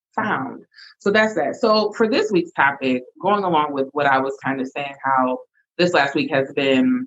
So 1.00 1.12
that's 1.12 1.36
that. 1.36 1.56
So 1.56 1.92
for 1.94 2.08
this 2.10 2.32
week's 2.32 2.52
topic, 2.52 3.04
going 3.22 3.44
along 3.44 3.74
with 3.74 3.88
what 3.92 4.06
I 4.06 4.20
was 4.20 4.38
kind 4.44 4.60
of 4.62 4.68
saying, 4.68 4.96
how 5.04 5.40
this 5.78 5.94
last 5.94 6.16
week 6.16 6.30
has 6.32 6.52
been 6.54 7.06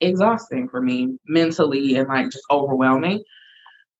exhausting 0.00 0.68
for 0.68 0.80
me 0.80 1.18
mentally 1.26 1.96
and 1.96 2.08
like 2.08 2.30
just 2.30 2.44
overwhelming. 2.50 3.22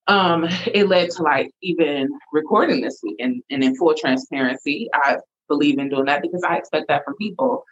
Um, 0.07 0.47
it 0.67 0.89
led 0.89 1.11
to 1.13 1.23
like 1.23 1.51
even 1.63 2.09
recording 2.33 2.81
this 2.81 3.01
week 3.03 3.17
and, 3.19 3.43
and 3.51 3.63
in 3.63 3.77
full 3.77 3.95
transparency, 3.95 4.89
I 4.95 5.19
believe 5.49 5.79
in 5.79 5.91
doing 5.91 6.07
that 6.07 6.23
because 6.23 6.43
I 6.43 6.57
expect 6.57 6.89
that 6.89 7.05
from 7.05 7.17
people 7.17 7.65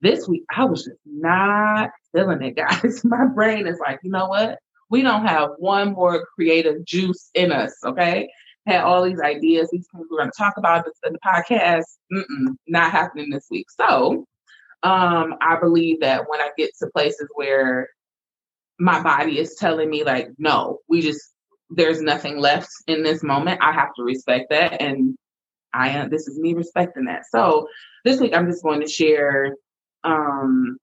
this 0.00 0.28
week 0.28 0.44
I 0.54 0.64
was 0.64 0.84
just 0.84 0.98
not 1.06 1.90
feeling 2.12 2.42
it, 2.42 2.56
guys. 2.56 3.02
My 3.04 3.26
brain 3.26 3.66
is 3.66 3.78
like, 3.80 4.00
you 4.02 4.10
know 4.10 4.28
what? 4.28 4.58
We 4.90 5.02
don't 5.02 5.26
have 5.26 5.50
one 5.58 5.92
more 5.92 6.26
creative 6.34 6.84
juice 6.84 7.30
in 7.34 7.50
us, 7.50 7.74
okay? 7.84 8.28
Had 8.66 8.82
all 8.82 9.02
these 9.02 9.20
ideas, 9.20 9.68
these 9.70 9.86
things 9.92 10.06
we're 10.10 10.18
going 10.18 10.30
to 10.30 10.38
talk 10.38 10.54
about 10.56 10.86
in 11.06 11.12
the 11.12 11.18
podcast. 11.18 11.84
Not 12.66 12.90
happening 12.90 13.30
this 13.30 13.46
week. 13.50 13.66
So, 13.70 14.26
um, 14.82 15.34
I 15.40 15.58
believe 15.60 16.00
that 16.00 16.28
when 16.28 16.40
I 16.40 16.50
get 16.56 16.70
to 16.78 16.88
places 16.88 17.28
where 17.34 17.88
my 18.78 19.02
body 19.02 19.38
is 19.38 19.56
telling 19.56 19.90
me, 19.90 20.04
like, 20.04 20.28
no, 20.38 20.80
we 20.88 21.00
just 21.00 21.20
there's 21.70 22.00
nothing 22.00 22.38
left 22.38 22.70
in 22.86 23.02
this 23.02 23.22
moment, 23.22 23.60
I 23.62 23.72
have 23.72 23.94
to 23.96 24.02
respect 24.02 24.50
that, 24.50 24.80
and 24.80 25.16
I 25.72 25.90
am. 25.90 26.10
This 26.10 26.28
is 26.28 26.38
me 26.38 26.54
respecting 26.54 27.06
that. 27.06 27.24
So 27.30 27.68
this 28.04 28.20
week, 28.20 28.34
I'm 28.34 28.46
just 28.46 28.62
going 28.62 28.80
to 28.80 28.88
share 28.88 29.56
um, 30.04 30.78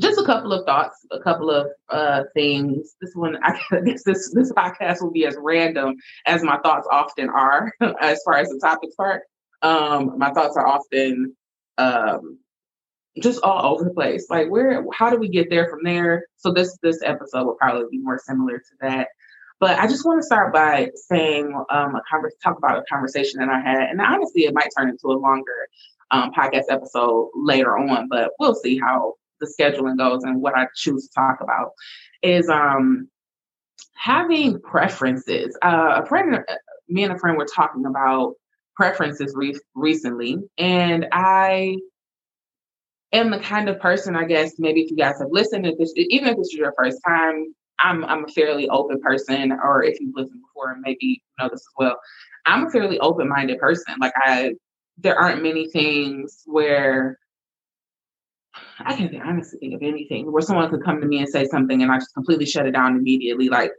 just 0.00 0.20
a 0.20 0.24
couple 0.24 0.52
of 0.52 0.64
thoughts, 0.66 0.96
a 1.10 1.20
couple 1.20 1.50
of 1.50 1.68
uh, 1.88 2.24
things. 2.34 2.94
This 3.00 3.12
one, 3.14 3.38
I 3.42 3.58
guess 3.84 4.04
this 4.04 4.32
this 4.32 4.52
podcast 4.52 5.02
will 5.02 5.10
be 5.10 5.26
as 5.26 5.36
random 5.38 5.96
as 6.26 6.42
my 6.42 6.58
thoughts 6.58 6.86
often 6.90 7.28
are, 7.28 7.72
as 8.00 8.20
far 8.24 8.38
as 8.38 8.48
the 8.48 8.60
topics 8.62 8.94
part. 8.94 9.22
Um, 9.62 10.18
my 10.18 10.30
thoughts 10.32 10.56
are 10.56 10.66
often 10.66 11.34
um, 11.78 12.38
just 13.20 13.42
all 13.42 13.74
over 13.74 13.84
the 13.84 13.94
place. 13.94 14.26
Like 14.30 14.48
where 14.48 14.84
how 14.92 15.10
do 15.10 15.18
we 15.18 15.28
get 15.28 15.50
there 15.50 15.68
from 15.68 15.80
there? 15.82 16.26
So 16.36 16.52
this 16.52 16.76
this 16.82 17.00
episode 17.02 17.44
will 17.44 17.56
probably 17.56 17.84
be 17.90 17.98
more 17.98 18.18
similar 18.18 18.58
to 18.58 18.74
that. 18.82 19.08
But 19.60 19.78
I 19.80 19.88
just 19.88 20.04
want 20.04 20.20
to 20.20 20.26
start 20.26 20.52
by 20.52 20.90
saying 20.94 21.52
um, 21.70 21.96
a 21.96 22.02
converse, 22.08 22.34
talk 22.42 22.58
about 22.58 22.78
a 22.78 22.84
conversation 22.88 23.40
that 23.40 23.48
I 23.48 23.58
had, 23.58 23.90
and 23.90 24.00
honestly, 24.00 24.44
it 24.44 24.54
might 24.54 24.68
turn 24.76 24.88
into 24.88 25.08
a 25.08 25.18
longer 25.18 25.68
um, 26.12 26.32
podcast 26.32 26.64
episode 26.68 27.30
later 27.34 27.76
on, 27.76 28.08
but 28.08 28.30
we'll 28.38 28.54
see 28.54 28.78
how 28.78 29.14
the 29.40 29.52
scheduling 29.58 29.98
goes 29.98 30.24
and 30.24 30.40
what 30.40 30.56
I 30.56 30.66
choose 30.74 31.08
to 31.08 31.14
talk 31.14 31.40
about. 31.40 31.72
Is 32.22 32.48
um, 32.48 33.08
having 33.94 34.60
preferences. 34.60 35.56
Uh, 35.62 36.02
a 36.02 36.06
friend, 36.06 36.36
uh, 36.36 36.54
me 36.88 37.04
and 37.04 37.12
a 37.12 37.18
friend 37.18 37.36
were 37.36 37.46
talking 37.46 37.84
about 37.86 38.34
preferences 38.76 39.34
re- 39.36 39.58
recently, 39.74 40.38
and 40.56 41.06
I 41.12 41.76
am 43.12 43.30
the 43.30 43.40
kind 43.40 43.68
of 43.68 43.80
person, 43.80 44.16
I 44.16 44.24
guess, 44.24 44.54
maybe 44.58 44.82
if 44.82 44.90
you 44.90 44.96
guys 44.96 45.18
have 45.18 45.28
listened, 45.30 45.66
if 45.66 45.78
this, 45.78 45.92
even 45.96 46.28
if 46.28 46.36
this 46.36 46.48
is 46.48 46.54
your 46.54 46.72
first 46.76 46.98
time, 47.06 47.54
I'm 47.80 48.04
I'm 48.04 48.24
a 48.24 48.28
fairly 48.28 48.68
open 48.68 49.00
person, 49.00 49.52
or 49.52 49.82
if 49.84 50.00
you've 50.00 50.14
listened 50.14 50.40
before, 50.40 50.76
maybe 50.80 50.98
you 51.00 51.16
know 51.38 51.48
this 51.48 51.60
as 51.60 51.74
well. 51.76 51.98
I'm 52.46 52.66
a 52.66 52.70
fairly 52.70 52.98
open-minded 52.98 53.58
person. 53.58 53.94
Like 54.00 54.12
I, 54.16 54.54
there 54.96 55.16
aren't 55.16 55.42
many 55.42 55.68
things 55.68 56.42
where 56.46 57.18
I 58.80 58.96
can't 58.96 59.14
honestly 59.24 59.58
think 59.58 59.74
of 59.74 59.82
anything 59.82 60.30
where 60.30 60.42
someone 60.42 60.70
could 60.70 60.84
come 60.84 61.00
to 61.00 61.06
me 61.06 61.18
and 61.18 61.28
say 61.28 61.46
something 61.46 61.82
and 61.82 61.90
I 61.90 61.98
just 61.98 62.14
completely 62.14 62.46
shut 62.46 62.66
it 62.66 62.72
down 62.72 62.96
immediately. 62.96 63.48
Like 63.48 63.72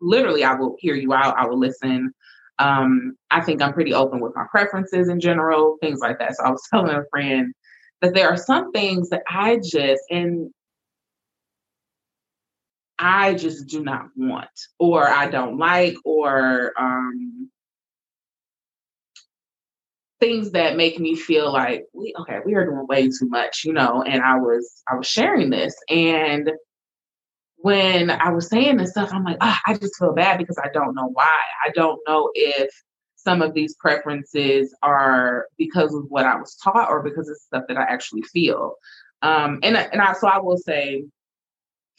literally, 0.00 0.44
I 0.44 0.54
will 0.54 0.76
hear 0.78 0.94
you 0.94 1.12
out. 1.12 1.36
I 1.38 1.46
will 1.46 1.58
listen. 1.58 2.12
Um, 2.58 3.16
I 3.30 3.42
think 3.42 3.60
I'm 3.60 3.74
pretty 3.74 3.92
open 3.92 4.20
with 4.20 4.34
my 4.34 4.46
preferences 4.50 5.08
in 5.08 5.20
general, 5.20 5.76
things 5.80 6.00
like 6.00 6.18
that. 6.18 6.36
So 6.36 6.44
I 6.44 6.50
was 6.50 6.66
telling 6.72 6.94
a 6.94 7.04
friend 7.10 7.52
that 8.00 8.14
there 8.14 8.28
are 8.28 8.36
some 8.36 8.72
things 8.72 9.10
that 9.10 9.22
I 9.28 9.56
just 9.56 10.02
and 10.10 10.50
I 12.98 13.34
just 13.34 13.66
do 13.66 13.82
not 13.82 14.06
want 14.16 14.48
or 14.78 15.06
I 15.06 15.28
don't 15.28 15.58
like 15.58 15.96
or 16.04 16.72
um 16.78 17.50
things 20.20 20.52
that 20.52 20.76
make 20.76 20.98
me 20.98 21.14
feel 21.14 21.52
like 21.52 21.84
we 21.92 22.14
okay 22.18 22.38
we 22.44 22.54
are 22.54 22.64
doing 22.64 22.86
way 22.86 23.08
too 23.08 23.28
much 23.28 23.64
you 23.64 23.72
know 23.72 24.02
and 24.02 24.22
i 24.22 24.36
was 24.36 24.82
i 24.90 24.94
was 24.94 25.06
sharing 25.06 25.50
this. 25.50 25.74
And 25.90 26.50
when 27.56 28.10
i 28.10 28.30
was 28.30 28.48
saying 28.48 28.76
this 28.76 28.90
stuff 28.90 29.10
i'm 29.12 29.24
like 29.24 29.36
oh, 29.40 29.56
i 29.66 29.74
just 29.74 29.96
feel 29.98 30.14
bad 30.14 30.38
because 30.38 30.58
i 30.62 30.68
don't 30.72 30.94
know 30.94 31.08
why. 31.12 31.38
I 31.64 31.70
don't 31.74 32.00
know 32.06 32.30
if 32.34 32.70
some 33.16 33.42
of 33.42 33.54
these 33.54 33.74
preferences 33.74 34.74
are 34.82 35.46
because 35.58 35.94
of 35.94 36.04
what 36.08 36.24
i 36.24 36.36
was 36.36 36.56
taught 36.62 36.88
or 36.88 37.02
because 37.02 37.28
of 37.28 37.36
stuff 37.36 37.64
that 37.68 37.76
i 37.76 37.82
actually 37.82 38.22
feel. 38.22 38.74
Um 39.22 39.60
and, 39.62 39.76
and 39.76 40.00
I, 40.00 40.12
so 40.14 40.28
i 40.28 40.38
will 40.38 40.58
say 40.58 41.04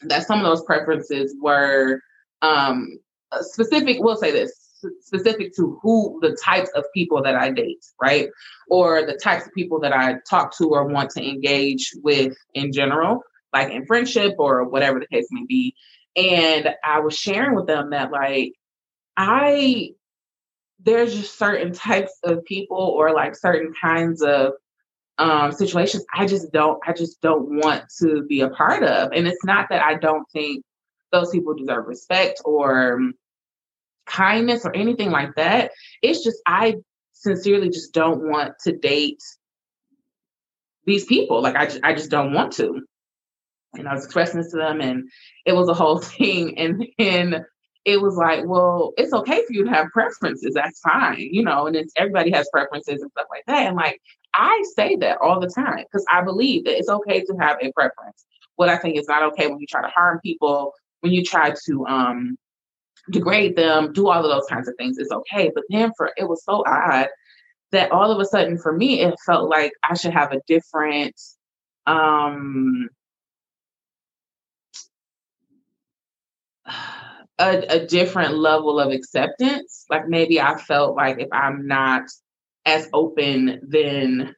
that 0.02 0.26
some 0.26 0.38
of 0.38 0.44
those 0.44 0.64
preferences 0.64 1.36
were 1.40 2.00
um 2.42 2.98
specific 3.42 3.98
we'll 4.00 4.16
say 4.16 4.30
this 4.30 4.67
specific 5.00 5.54
to 5.56 5.78
who 5.82 6.18
the 6.22 6.36
types 6.42 6.70
of 6.74 6.84
people 6.94 7.22
that 7.22 7.34
I 7.34 7.50
date, 7.50 7.84
right? 8.00 8.28
Or 8.68 9.04
the 9.06 9.18
types 9.22 9.46
of 9.46 9.52
people 9.54 9.80
that 9.80 9.92
I 9.92 10.16
talk 10.28 10.56
to 10.58 10.70
or 10.70 10.86
want 10.86 11.10
to 11.10 11.22
engage 11.22 11.92
with 12.02 12.36
in 12.54 12.72
general, 12.72 13.22
like 13.52 13.70
in 13.70 13.86
friendship 13.86 14.34
or 14.38 14.68
whatever 14.68 15.00
the 15.00 15.06
case 15.06 15.26
may 15.30 15.44
be. 15.46 15.74
And 16.16 16.74
I 16.84 17.00
was 17.00 17.14
sharing 17.14 17.54
with 17.54 17.66
them 17.66 17.90
that, 17.90 18.10
like, 18.10 18.52
I, 19.16 19.90
there's 20.80 21.14
just 21.14 21.38
certain 21.38 21.72
types 21.72 22.12
of 22.24 22.44
people 22.44 22.76
or 22.78 23.12
like 23.12 23.36
certain 23.36 23.72
kinds 23.80 24.22
of 24.22 24.52
um, 25.18 25.50
situations 25.52 26.04
I 26.14 26.26
just 26.26 26.52
don't, 26.52 26.78
I 26.86 26.92
just 26.92 27.20
don't 27.20 27.60
want 27.62 27.84
to 28.00 28.24
be 28.24 28.40
a 28.40 28.50
part 28.50 28.84
of. 28.84 29.10
And 29.12 29.26
it's 29.26 29.44
not 29.44 29.68
that 29.70 29.82
I 29.82 29.94
don't 29.94 30.24
think 30.32 30.64
those 31.10 31.30
people 31.30 31.54
deserve 31.54 31.86
respect 31.86 32.40
or 32.44 33.00
kindness 34.08 34.64
or 34.64 34.74
anything 34.74 35.10
like 35.10 35.34
that. 35.36 35.72
It's 36.02 36.24
just, 36.24 36.38
I 36.46 36.76
sincerely 37.12 37.70
just 37.70 37.92
don't 37.92 38.28
want 38.28 38.54
to 38.64 38.72
date 38.76 39.22
these 40.84 41.04
people. 41.04 41.42
Like, 41.42 41.56
I 41.56 41.66
just, 41.66 41.80
I 41.82 41.94
just 41.94 42.10
don't 42.10 42.32
want 42.32 42.52
to. 42.54 42.82
And 43.74 43.86
I 43.86 43.94
was 43.94 44.04
expressing 44.04 44.40
this 44.40 44.50
to 44.52 44.56
them, 44.56 44.80
and 44.80 45.08
it 45.44 45.52
was 45.52 45.68
a 45.68 45.74
whole 45.74 45.98
thing. 45.98 46.58
And 46.58 46.86
then 46.98 47.44
it 47.84 48.00
was 48.02 48.16
like, 48.16 48.44
well, 48.44 48.92
it's 48.96 49.12
okay 49.12 49.42
for 49.46 49.52
you 49.52 49.64
to 49.64 49.70
have 49.70 49.88
preferences. 49.92 50.54
That's 50.54 50.80
fine, 50.80 51.28
you 51.30 51.42
know, 51.42 51.66
and 51.66 51.76
it's 51.76 51.92
everybody 51.96 52.30
has 52.32 52.48
preferences 52.52 53.00
and 53.00 53.10
stuff 53.10 53.26
like 53.30 53.44
that. 53.46 53.66
And 53.66 53.76
like, 53.76 54.00
I 54.34 54.62
say 54.76 54.96
that 54.96 55.18
all 55.22 55.40
the 55.40 55.48
time 55.48 55.84
because 55.90 56.04
I 56.12 56.22
believe 56.22 56.64
that 56.64 56.76
it's 56.76 56.88
okay 56.88 57.22
to 57.24 57.34
have 57.40 57.56
a 57.62 57.72
preference. 57.72 58.26
What 58.56 58.68
I 58.68 58.76
think 58.76 58.98
is 58.98 59.08
not 59.08 59.22
okay 59.32 59.46
when 59.46 59.58
you 59.58 59.66
try 59.66 59.82
to 59.82 59.88
harm 59.88 60.20
people, 60.20 60.74
when 61.00 61.12
you 61.12 61.24
try 61.24 61.54
to 61.66 61.86
um 61.86 62.36
degrade 63.10 63.56
them, 63.56 63.92
do 63.92 64.08
all 64.08 64.24
of 64.24 64.30
those 64.30 64.46
kinds 64.48 64.68
of 64.68 64.74
things 64.76 64.98
It's 64.98 65.12
okay. 65.12 65.50
But 65.54 65.64
then 65.70 65.92
for 65.96 66.10
it 66.16 66.28
was 66.28 66.44
so 66.44 66.62
odd 66.66 67.08
that 67.72 67.92
all 67.92 68.10
of 68.10 68.18
a 68.18 68.24
sudden 68.24 68.58
for 68.58 68.72
me 68.72 69.00
it 69.00 69.14
felt 69.26 69.48
like 69.48 69.72
I 69.88 69.94
should 69.94 70.12
have 70.12 70.32
a 70.32 70.40
different 70.46 71.14
um 71.86 72.88
a, 77.38 77.58
a 77.68 77.86
different 77.86 78.36
level 78.36 78.80
of 78.80 78.92
acceptance. 78.92 79.84
Like 79.90 80.08
maybe 80.08 80.40
I 80.40 80.56
felt 80.56 80.96
like 80.96 81.20
if 81.20 81.28
I'm 81.32 81.66
not 81.66 82.02
as 82.66 82.88
open, 82.92 83.60
then 83.62 84.34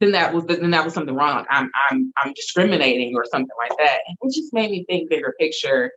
then 0.00 0.12
that 0.12 0.34
was 0.34 0.44
then 0.46 0.70
that 0.70 0.84
was 0.84 0.94
something 0.94 1.14
wrong. 1.14 1.36
Like 1.36 1.46
I'm 1.50 1.70
I'm 1.90 2.12
I'm 2.22 2.32
discriminating 2.34 3.14
or 3.16 3.24
something 3.24 3.48
like 3.58 3.76
that. 3.78 3.98
It 4.22 4.34
just 4.34 4.52
made 4.52 4.70
me 4.70 4.84
think 4.88 5.10
bigger 5.10 5.34
picture 5.38 5.90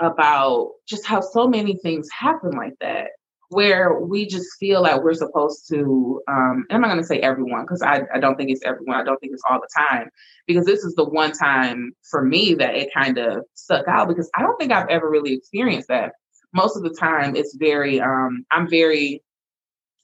about 0.00 0.70
just 0.88 1.06
how 1.06 1.20
so 1.20 1.46
many 1.46 1.76
things 1.76 2.08
happen 2.10 2.52
like 2.52 2.74
that 2.80 3.08
where 3.50 3.98
we 3.98 4.26
just 4.26 4.46
feel 4.60 4.80
like 4.80 5.02
we're 5.02 5.12
supposed 5.12 5.68
to 5.68 6.20
um 6.28 6.64
and 6.68 6.76
i'm 6.76 6.80
not 6.80 6.88
going 6.88 7.00
to 7.00 7.06
say 7.06 7.18
everyone 7.18 7.62
because 7.62 7.82
I, 7.82 8.02
I 8.14 8.20
don't 8.20 8.36
think 8.36 8.50
it's 8.50 8.64
everyone 8.64 8.96
i 8.96 9.04
don't 9.04 9.18
think 9.18 9.32
it's 9.32 9.42
all 9.48 9.60
the 9.60 9.68
time 9.76 10.08
because 10.46 10.64
this 10.64 10.84
is 10.84 10.94
the 10.94 11.04
one 11.04 11.32
time 11.32 11.92
for 12.10 12.24
me 12.24 12.54
that 12.54 12.76
it 12.76 12.90
kind 12.94 13.18
of 13.18 13.44
stuck 13.54 13.86
out 13.88 14.08
because 14.08 14.30
i 14.36 14.42
don't 14.42 14.56
think 14.56 14.72
i've 14.72 14.88
ever 14.88 15.08
really 15.10 15.34
experienced 15.34 15.88
that. 15.88 16.12
Most 16.52 16.76
of 16.76 16.82
the 16.82 16.96
time 16.98 17.36
it's 17.36 17.56
very 17.56 18.00
um 18.00 18.44
i'm 18.50 18.68
very 18.70 19.22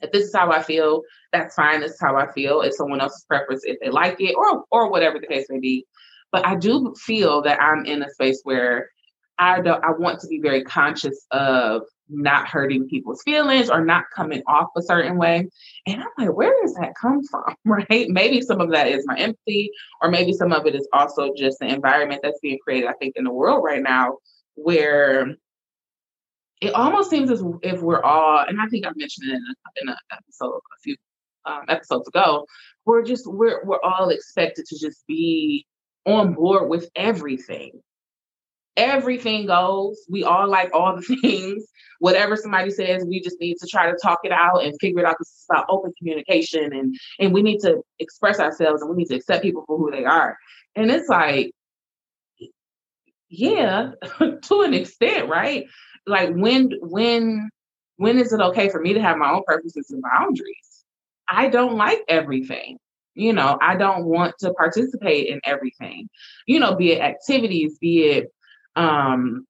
if 0.01 0.13
this 0.13 0.25
is 0.25 0.35
how 0.35 0.51
i 0.51 0.63
feel 0.63 1.03
that's 1.33 1.55
fine 1.55 1.81
this 1.81 1.93
is 1.93 2.01
how 2.01 2.17
i 2.17 2.31
feel 2.33 2.61
it's 2.61 2.77
someone 2.77 3.01
else's 3.01 3.25
preference 3.29 3.63
if 3.65 3.79
they 3.81 3.91
like 3.91 4.21
it 4.21 4.35
or 4.37 4.65
or 4.71 4.91
whatever 4.91 5.19
the 5.19 5.27
case 5.27 5.47
may 5.49 5.61
be. 5.61 5.87
But 6.33 6.45
i 6.45 6.57
do 6.57 6.95
feel 6.99 7.43
that 7.43 7.61
i'm 7.61 7.85
in 7.87 8.03
a 8.03 8.11
space 8.11 8.41
where 8.43 8.91
I 9.39 9.61
don't 9.61 9.85
I 9.85 9.91
want 9.93 10.21
to 10.21 10.29
be 10.29 10.41
very 10.41 10.63
conscious 10.65 11.27
of 11.31 11.83
not 12.09 12.49
hurting 12.49 12.89
people's 12.89 13.23
feelings 13.23 13.69
or 13.69 13.85
not 13.85 14.05
coming 14.15 14.43
off 14.47 14.69
a 14.77 14.83
certain 14.83 15.19
way. 15.19 15.49
And 15.87 16.01
I'm 16.01 16.09
like, 16.17 16.37
where 16.37 16.55
does 16.63 16.75
that 16.75 16.95
come 17.01 17.23
from? 17.25 17.55
Right? 17.65 18.09
Maybe 18.09 18.41
some 18.41 18.61
of 18.61 18.71
that 18.71 18.87
is 18.87 19.05
my 19.07 19.17
empathy, 19.19 19.71
or 20.01 20.11
maybe 20.11 20.33
some 20.33 20.53
of 20.53 20.67
it 20.67 20.75
is 20.75 20.89
also 20.93 21.35
just 21.37 21.59
the 21.59 21.67
environment 21.67 22.21
that's 22.23 22.41
being 22.41 22.59
created, 22.63 22.89
I 22.89 22.93
think, 22.95 23.17
in 23.17 23.25
the 23.25 23.33
world 23.33 23.65
right 23.65 23.83
now, 23.83 24.19
where 24.55 25.35
it 26.61 26.73
almost 26.75 27.11
seems 27.11 27.31
as 27.31 27.43
if 27.63 27.83
we're 27.83 28.03
all, 28.03 28.45
and 28.47 28.61
I 28.61 28.67
think 28.67 28.87
I 28.87 28.91
mentioned 28.97 29.31
it 29.31 29.35
in, 29.35 29.43
a, 29.43 29.83
in 29.83 29.89
an 29.89 29.97
episode 30.13 30.55
a 30.57 30.81
few 30.83 30.97
um, 31.45 31.65
episodes 31.69 32.09
ago, 32.09 32.47
we're 32.85 33.03
just 33.03 33.27
we're 33.27 33.65
we're 33.65 33.83
all 33.83 34.09
expected 34.11 34.65
to 34.67 34.79
just 34.79 35.07
be 35.07 35.67
on 36.07 36.35
board 36.35 36.69
with 36.69 36.89
everything 36.95 37.73
everything 38.77 39.47
goes. 39.47 40.05
We 40.09 40.25
all 40.25 40.49
like 40.49 40.71
all 40.75 40.97
the 40.97 41.03
things. 41.23 41.65
Whatever 41.99 42.37
somebody 42.37 42.71
says, 42.71 43.05
we 43.07 43.21
just 43.21 43.41
need 43.41 43.57
to 43.61 43.67
try 43.67 43.91
to 43.91 43.99
talk 44.03 44.21
it 44.25 44.33
out 44.33 44.65
and 44.65 44.75
figure 44.81 45.01
it 45.01 45.07
out 45.07 45.15
because 45.19 45.29
it's 45.29 45.47
about 45.51 45.67
open 45.69 45.93
communication 45.99 46.73
and 46.73 46.95
and 47.19 47.33
we 47.33 47.43
need 47.43 47.61
to 47.61 47.83
express 47.99 48.39
ourselves 48.39 48.83
and 48.83 48.91
we 48.91 48.97
need 48.97 49.09
to 49.09 49.17
accept 49.17 49.43
people 49.43 49.65
for 49.67 49.79
who 49.79 49.91
they 49.91 50.05
are. 50.05 50.37
And 50.75 50.91
it's 50.91 51.09
like, 51.09 51.53
yeah, 53.29 53.93
to 54.21 54.61
an 54.63 54.75
extent, 54.75 55.29
right? 55.29 55.67
Like 56.07 56.31
when 56.35 56.71
when 56.81 57.49
when 57.97 58.19
is 58.19 58.33
it 58.33 58.41
okay 58.41 58.69
for 58.69 58.81
me 58.81 58.93
to 58.93 59.01
have 59.01 59.17
my 59.17 59.31
own 59.31 59.43
purposes 59.47 59.91
and 59.91 60.03
boundaries? 60.03 60.85
I 61.29 61.49
don't 61.49 61.77
like 61.77 62.03
everything. 62.09 62.79
You 63.15 63.33
know, 63.33 63.59
I 63.63 63.77
don't 63.77 64.05
want 64.05 64.35
to 64.41 64.53
participate 64.53 65.29
in 65.29 65.41
everything. 65.45 66.09
You 66.47 66.61
know, 66.61 66.75
be 66.75 66.93
it 66.93 67.01
activities, 67.01 67.79
be 67.79 68.05
it 68.05 68.31
um, 68.77 69.47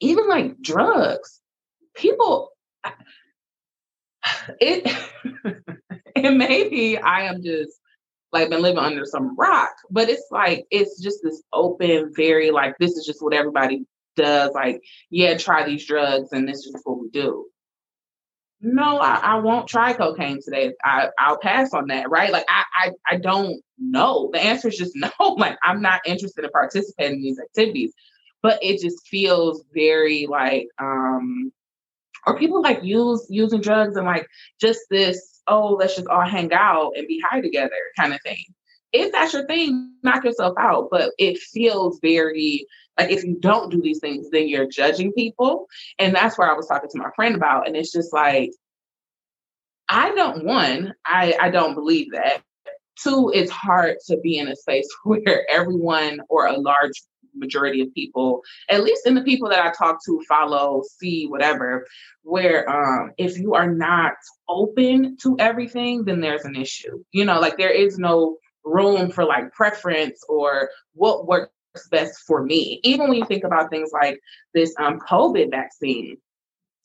even 0.00 0.28
like 0.28 0.60
drugs. 0.60 1.40
People, 1.96 2.50
it, 4.60 4.86
and 6.16 6.38
maybe 6.38 6.98
I 6.98 7.22
am 7.22 7.42
just 7.42 7.72
like 8.32 8.50
been 8.50 8.62
living 8.62 8.78
under 8.78 9.04
some 9.06 9.36
rock, 9.36 9.72
but 9.90 10.08
it's 10.08 10.26
like 10.30 10.66
it's 10.70 11.00
just 11.02 11.20
this 11.22 11.42
open, 11.52 12.12
very 12.14 12.50
like 12.50 12.76
this 12.78 12.92
is 12.92 13.06
just 13.06 13.22
what 13.22 13.34
everybody 13.34 13.86
does. 14.16 14.52
Like, 14.54 14.82
yeah, 15.10 15.36
try 15.38 15.64
these 15.66 15.86
drugs, 15.86 16.32
and 16.32 16.48
this 16.48 16.58
is 16.66 16.76
what 16.84 17.00
we 17.00 17.08
do. 17.10 17.46
no, 18.60 18.98
I, 18.98 19.16
I 19.22 19.38
won't 19.38 19.68
try 19.68 19.94
cocaine 19.94 20.40
today. 20.42 20.74
I, 20.84 21.08
I'll 21.18 21.38
pass 21.38 21.72
on 21.72 21.88
that, 21.88 22.10
right? 22.10 22.30
Like 22.30 22.44
I, 22.48 22.64
I 22.74 22.90
I 23.12 23.16
don't 23.18 23.62
know. 23.78 24.30
The 24.32 24.40
answer 24.40 24.68
is 24.68 24.76
just 24.76 24.92
no. 24.96 25.10
Like 25.36 25.58
I'm 25.62 25.80
not 25.82 26.02
interested 26.06 26.44
in 26.44 26.50
participating 26.50 27.16
in 27.18 27.22
these 27.22 27.38
activities. 27.40 27.92
But 28.42 28.58
it 28.62 28.80
just 28.80 29.06
feels 29.06 29.64
very 29.74 30.26
like 30.28 30.68
um 30.78 31.52
or 32.26 32.38
people 32.38 32.62
like 32.62 32.82
use 32.82 33.26
using 33.30 33.60
drugs 33.60 33.96
and 33.96 34.06
like 34.06 34.26
just 34.60 34.80
this, 34.90 35.40
oh, 35.46 35.76
let's 35.78 35.96
just 35.96 36.08
all 36.08 36.26
hang 36.26 36.52
out 36.52 36.92
and 36.96 37.06
be 37.08 37.22
high 37.28 37.40
together 37.40 37.70
kind 37.98 38.12
of 38.12 38.20
thing. 38.22 38.44
If 38.92 39.12
that's 39.12 39.32
your 39.32 39.46
thing, 39.46 39.94
knock 40.02 40.24
yourself 40.24 40.54
out. 40.58 40.88
But 40.90 41.12
it 41.18 41.38
feels 41.38 41.98
very 42.02 42.66
like 42.98 43.10
if 43.10 43.24
you 43.24 43.36
don't 43.40 43.70
do 43.70 43.80
these 43.80 43.98
things, 43.98 44.28
then 44.30 44.48
you're 44.48 44.68
judging 44.68 45.12
people. 45.12 45.66
And 45.98 46.14
that's 46.14 46.36
where 46.36 46.50
I 46.50 46.54
was 46.54 46.66
talking 46.66 46.90
to 46.90 46.98
my 46.98 47.10
friend 47.16 47.34
about. 47.34 47.66
And 47.66 47.74
it's 47.74 47.92
just 47.92 48.12
like, 48.12 48.50
I 49.88 50.14
don't, 50.14 50.44
one, 50.44 50.94
I, 51.06 51.34
I 51.40 51.50
don't 51.50 51.74
believe 51.74 52.12
that. 52.12 52.42
Two, 53.02 53.32
it's 53.34 53.50
hard 53.50 53.96
to 54.08 54.18
be 54.18 54.38
in 54.38 54.48
a 54.48 54.56
space 54.56 54.86
where 55.04 55.46
everyone 55.50 56.20
or 56.28 56.46
a 56.46 56.58
large 56.58 56.92
majority 57.34 57.80
of 57.80 57.94
people, 57.94 58.42
at 58.68 58.82
least 58.82 59.06
in 59.06 59.14
the 59.14 59.22
people 59.22 59.48
that 59.48 59.64
I 59.64 59.72
talk 59.72 60.04
to, 60.06 60.22
follow, 60.28 60.82
see, 60.98 61.26
whatever, 61.26 61.86
where 62.22 62.68
um, 62.68 63.12
if 63.18 63.38
you 63.38 63.54
are 63.54 63.70
not 63.70 64.14
open 64.48 65.16
to 65.22 65.36
everything, 65.38 66.04
then 66.04 66.20
there's 66.20 66.44
an 66.44 66.56
issue. 66.56 67.02
You 67.12 67.24
know, 67.24 67.40
like 67.40 67.56
there 67.56 67.70
is 67.70 67.98
no 67.98 68.36
room 68.64 69.10
for 69.10 69.24
like 69.24 69.52
preference 69.52 70.22
or 70.28 70.70
what 70.94 71.26
works 71.26 71.50
best 71.90 72.20
for 72.26 72.42
me. 72.42 72.80
Even 72.82 73.08
when 73.08 73.18
you 73.18 73.24
think 73.24 73.44
about 73.44 73.70
things 73.70 73.90
like 73.92 74.20
this 74.54 74.74
um, 74.78 74.98
COVID 74.98 75.50
vaccine, 75.50 76.16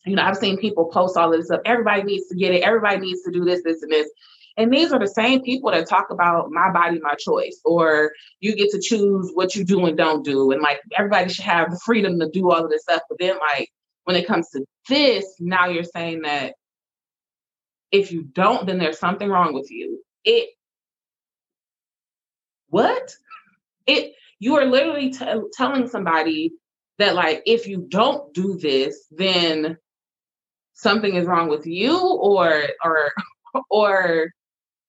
you 0.05 0.15
know, 0.15 0.23
I've 0.23 0.37
seen 0.37 0.57
people 0.57 0.85
post 0.85 1.17
all 1.17 1.33
of 1.33 1.39
this 1.39 1.47
stuff. 1.47 1.61
Everybody 1.65 2.03
needs 2.03 2.27
to 2.27 2.35
get 2.35 2.53
it. 2.53 2.61
Everybody 2.61 2.99
needs 2.99 3.23
to 3.23 3.31
do 3.31 3.43
this, 3.43 3.63
this, 3.63 3.81
and 3.81 3.91
this. 3.91 4.09
And 4.57 4.71
these 4.71 4.93
are 4.93 4.99
the 4.99 5.07
same 5.07 5.41
people 5.41 5.71
that 5.71 5.89
talk 5.89 6.07
about 6.11 6.49
my 6.49 6.71
body, 6.71 6.99
my 7.01 7.15
choice, 7.19 7.59
or 7.65 8.11
you 8.39 8.55
get 8.55 8.69
to 8.71 8.79
choose 8.81 9.31
what 9.33 9.55
you 9.55 9.65
do 9.65 9.85
and 9.85 9.97
don't 9.97 10.23
do. 10.23 10.51
And 10.51 10.61
like 10.61 10.79
everybody 10.97 11.29
should 11.29 11.45
have 11.45 11.71
the 11.71 11.79
freedom 11.85 12.19
to 12.19 12.29
do 12.29 12.51
all 12.51 12.63
of 12.63 12.69
this 12.69 12.83
stuff. 12.83 13.01
But 13.09 13.19
then, 13.19 13.37
like, 13.37 13.69
when 14.05 14.15
it 14.15 14.27
comes 14.27 14.49
to 14.51 14.65
this, 14.87 15.25
now 15.39 15.67
you're 15.67 15.83
saying 15.83 16.21
that 16.21 16.53
if 17.91 18.11
you 18.11 18.23
don't, 18.23 18.65
then 18.65 18.77
there's 18.77 18.99
something 18.99 19.29
wrong 19.29 19.53
with 19.53 19.69
you. 19.69 20.01
It, 20.23 20.49
what? 22.69 23.13
It, 23.87 24.13
you 24.39 24.55
are 24.57 24.65
literally 24.65 25.11
t- 25.11 25.25
telling 25.53 25.87
somebody 25.87 26.53
that 26.97 27.15
like 27.15 27.43
if 27.45 27.67
you 27.67 27.85
don't 27.89 28.33
do 28.33 28.57
this 28.57 29.05
then 29.11 29.77
something 30.73 31.15
is 31.15 31.25
wrong 31.25 31.49
with 31.49 31.65
you 31.65 31.97
or 31.97 32.63
or 32.83 33.11
or 33.69 34.31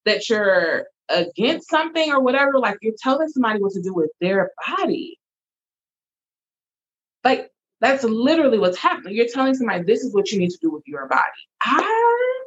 that 0.06 0.28
you're 0.28 0.86
against 1.08 1.68
something 1.68 2.10
or 2.10 2.20
whatever 2.20 2.58
like 2.58 2.78
you're 2.80 2.94
telling 3.00 3.28
somebody 3.28 3.60
what 3.60 3.72
to 3.72 3.82
do 3.82 3.94
with 3.94 4.10
their 4.20 4.50
body. 4.66 5.18
Like 7.22 7.50
that's 7.80 8.04
literally 8.04 8.58
what's 8.58 8.78
happening. 8.78 9.14
You're 9.14 9.28
telling 9.28 9.54
somebody 9.54 9.84
this 9.84 10.02
is 10.02 10.14
what 10.14 10.30
you 10.30 10.38
need 10.38 10.50
to 10.50 10.58
do 10.62 10.70
with 10.70 10.82
your 10.86 11.06
body. 11.06 11.22
I 11.62 12.42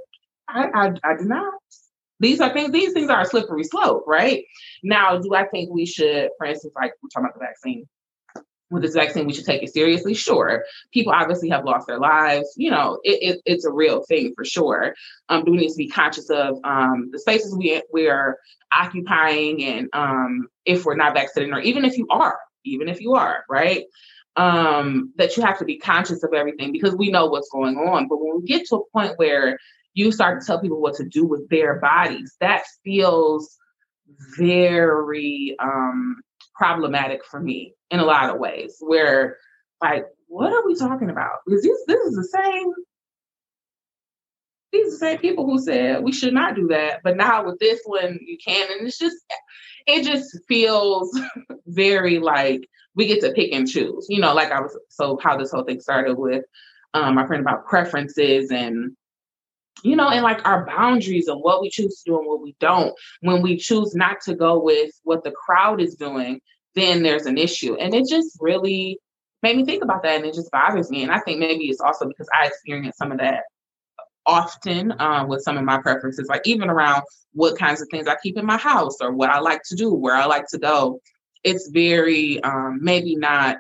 i 0.47 0.67
i, 0.73 0.93
I 1.03 1.17
do 1.17 1.25
not. 1.25 1.53
These 2.19 2.41
are 2.41 2.51
things, 2.51 2.71
these 2.71 2.91
things 2.91 3.09
are 3.09 3.21
a 3.21 3.25
slippery 3.25 3.63
slope, 3.63 4.03
right? 4.05 4.43
Now, 4.83 5.17
do 5.19 5.33
I 5.33 5.47
think 5.47 5.69
we 5.71 5.85
should, 5.85 6.31
for 6.37 6.47
instance, 6.47 6.73
like 6.75 6.91
we're 7.01 7.09
talking 7.09 7.29
about 7.29 7.39
the 7.39 7.45
vaccine, 7.45 7.87
with 8.71 8.83
this 8.83 8.93
vaccine, 8.93 9.25
we 9.25 9.33
should 9.33 9.45
take 9.45 9.63
it 9.63 9.73
seriously. 9.73 10.13
Sure, 10.13 10.63
people 10.93 11.13
obviously 11.13 11.49
have 11.49 11.65
lost 11.65 11.87
their 11.87 11.99
lives. 11.99 12.53
You 12.57 12.71
know, 12.71 12.99
it, 13.03 13.35
it, 13.35 13.41
it's 13.45 13.65
a 13.65 13.71
real 13.71 14.03
thing 14.03 14.33
for 14.35 14.45
sure. 14.45 14.93
Um, 15.29 15.43
do 15.43 15.51
we 15.51 15.57
need 15.57 15.69
to 15.69 15.77
be 15.77 15.89
conscious 15.89 16.29
of 16.29 16.59
um, 16.63 17.09
the 17.11 17.19
spaces 17.19 17.55
we 17.55 17.81
we 17.91 18.07
are 18.09 18.37
occupying, 18.71 19.63
and 19.63 19.89
um, 19.93 20.47
if 20.65 20.85
we're 20.85 20.95
not 20.95 21.13
vaccinated, 21.13 21.53
or 21.53 21.61
even 21.61 21.85
if 21.85 21.97
you 21.97 22.07
are, 22.09 22.37
even 22.65 22.89
if 22.89 23.01
you 23.01 23.15
are, 23.15 23.43
right? 23.49 23.85
Um, 24.35 25.11
that 25.17 25.35
you 25.35 25.43
have 25.43 25.59
to 25.59 25.65
be 25.65 25.79
conscious 25.79 26.23
of 26.23 26.33
everything 26.33 26.71
because 26.71 26.95
we 26.95 27.11
know 27.11 27.25
what's 27.25 27.49
going 27.49 27.75
on. 27.77 28.07
But 28.07 28.21
when 28.21 28.37
we 28.39 28.47
get 28.47 28.67
to 28.67 28.77
a 28.77 28.89
point 28.91 29.17
where 29.17 29.57
you 29.93 30.11
start 30.11 30.39
to 30.39 30.47
tell 30.47 30.61
people 30.61 30.79
what 30.79 30.95
to 30.95 31.03
do 31.03 31.25
with 31.25 31.49
their 31.49 31.79
bodies. 31.79 32.35
That 32.39 32.63
feels 32.83 33.57
very 34.37 35.55
um, 35.59 36.21
problematic 36.59 37.25
for 37.25 37.39
me 37.39 37.73
in 37.89 37.99
a 37.99 38.05
lot 38.05 38.29
of 38.29 38.37
ways. 38.37 38.75
Where, 38.81 39.37
like, 39.81 40.05
what 40.27 40.51
are 40.51 40.65
we 40.65 40.75
talking 40.75 41.09
about? 41.09 41.39
Because 41.45 41.63
this, 41.63 41.79
this 41.87 42.01
is 42.01 42.15
the 42.15 42.25
same. 42.25 42.67
These 44.71 44.87
are 44.87 44.91
the 44.91 44.97
same 44.97 45.17
people 45.17 45.45
who 45.45 45.57
said 45.57 46.03
we 46.03 46.11
should 46.11 46.33
not 46.33 46.55
do 46.55 46.67
that, 46.67 46.99
but 47.03 47.17
now 47.17 47.45
with 47.45 47.57
this 47.57 47.79
one 47.85 48.19
you 48.21 48.37
can, 48.45 48.67
and 48.71 48.87
it's 48.87 48.99
just, 48.99 49.17
it 49.87 50.03
just 50.03 50.37
feels 50.47 51.19
very 51.65 52.19
like 52.19 52.69
we 52.93 53.07
get 53.07 53.21
to 53.21 53.31
pick 53.31 53.51
and 53.51 53.67
choose. 53.67 54.05
You 54.09 54.19
know, 54.19 54.35
like 54.35 54.51
I 54.51 54.59
was 54.59 54.77
so 54.89 55.17
how 55.23 55.37
this 55.37 55.51
whole 55.51 55.63
thing 55.63 55.79
started 55.79 56.19
with 56.19 56.43
um, 56.93 57.15
my 57.15 57.25
friend 57.25 57.41
about 57.41 57.65
preferences 57.65 58.51
and 58.51 58.95
you 59.83 59.95
know, 59.95 60.09
and 60.09 60.23
like 60.23 60.45
our 60.45 60.65
boundaries 60.65 61.27
and 61.27 61.41
what 61.41 61.61
we 61.61 61.69
choose 61.69 62.01
to 62.01 62.11
do 62.11 62.17
and 62.17 62.27
what 62.27 62.41
we 62.41 62.55
don't. 62.59 62.93
When 63.21 63.41
we 63.41 63.57
choose 63.57 63.95
not 63.95 64.21
to 64.21 64.35
go 64.35 64.59
with 64.59 64.91
what 65.03 65.23
the 65.23 65.31
crowd 65.31 65.81
is 65.81 65.95
doing, 65.95 66.41
then 66.75 67.03
there's 67.03 67.25
an 67.25 67.37
issue. 67.37 67.75
And 67.75 67.93
it 67.93 68.07
just 68.07 68.37
really 68.39 68.99
made 69.41 69.57
me 69.57 69.65
think 69.65 69.83
about 69.83 70.03
that 70.03 70.17
and 70.17 70.25
it 70.25 70.33
just 70.33 70.51
bothers 70.51 70.89
me. 70.89 71.03
And 71.03 71.11
I 71.11 71.19
think 71.19 71.39
maybe 71.39 71.65
it's 71.65 71.81
also 71.81 72.07
because 72.07 72.27
I 72.37 72.47
experience 72.47 72.97
some 72.97 73.11
of 73.11 73.19
that 73.19 73.43
often 74.25 74.93
um, 74.99 75.27
with 75.27 75.41
some 75.41 75.57
of 75.57 75.63
my 75.63 75.79
preferences, 75.79 76.27
like 76.29 76.45
even 76.45 76.69
around 76.69 77.03
what 77.33 77.57
kinds 77.57 77.81
of 77.81 77.87
things 77.89 78.07
I 78.07 78.15
keep 78.21 78.37
in 78.37 78.45
my 78.45 78.57
house 78.57 78.97
or 79.01 79.11
what 79.11 79.29
I 79.29 79.39
like 79.39 79.61
to 79.69 79.75
do, 79.75 79.93
where 79.93 80.15
I 80.15 80.25
like 80.25 80.45
to 80.47 80.57
go. 80.57 80.99
It's 81.43 81.69
very 81.69 82.41
um, 82.43 82.79
maybe 82.81 83.15
not 83.15 83.57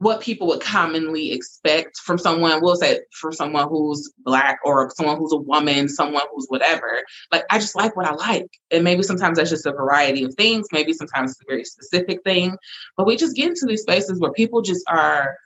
what 0.00 0.22
people 0.22 0.46
would 0.46 0.62
commonly 0.62 1.30
expect 1.30 1.98
from 1.98 2.16
someone, 2.16 2.62
we'll 2.62 2.74
say 2.74 3.00
for 3.12 3.32
someone 3.32 3.68
who's 3.68 4.10
black 4.24 4.58
or 4.64 4.90
someone 4.96 5.18
who's 5.18 5.32
a 5.32 5.36
woman, 5.36 5.90
someone 5.90 6.22
who's 6.32 6.46
whatever. 6.48 7.02
Like 7.30 7.44
I 7.50 7.58
just 7.58 7.76
like 7.76 7.94
what 7.96 8.06
I 8.06 8.14
like. 8.14 8.48
And 8.70 8.82
maybe 8.82 9.02
sometimes 9.02 9.36
that's 9.36 9.50
just 9.50 9.66
a 9.66 9.72
variety 9.72 10.24
of 10.24 10.34
things, 10.34 10.68
maybe 10.72 10.94
sometimes 10.94 11.32
it's 11.32 11.42
a 11.42 11.44
very 11.46 11.64
specific 11.66 12.22
thing. 12.24 12.56
But 12.96 13.06
we 13.06 13.16
just 13.16 13.36
get 13.36 13.48
into 13.48 13.66
these 13.66 13.82
spaces 13.82 14.18
where 14.18 14.32
people 14.32 14.62
just 14.62 14.82
are 14.88 15.36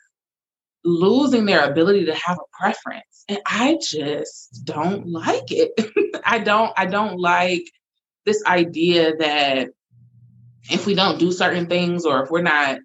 losing 0.84 1.46
their 1.46 1.68
ability 1.68 2.04
to 2.04 2.14
have 2.14 2.38
a 2.38 2.56
preference. 2.56 3.24
And 3.28 3.40
I 3.44 3.78
just 3.82 4.64
don't 4.64 5.08
like 5.08 5.50
it. 5.50 5.72
I 6.24 6.38
don't 6.38 6.72
I 6.76 6.86
don't 6.86 7.18
like 7.18 7.64
this 8.24 8.40
idea 8.46 9.16
that 9.16 9.70
if 10.70 10.86
we 10.86 10.94
don't 10.94 11.18
do 11.18 11.32
certain 11.32 11.66
things 11.66 12.06
or 12.06 12.22
if 12.22 12.30
we're 12.30 12.40
not 12.40 12.78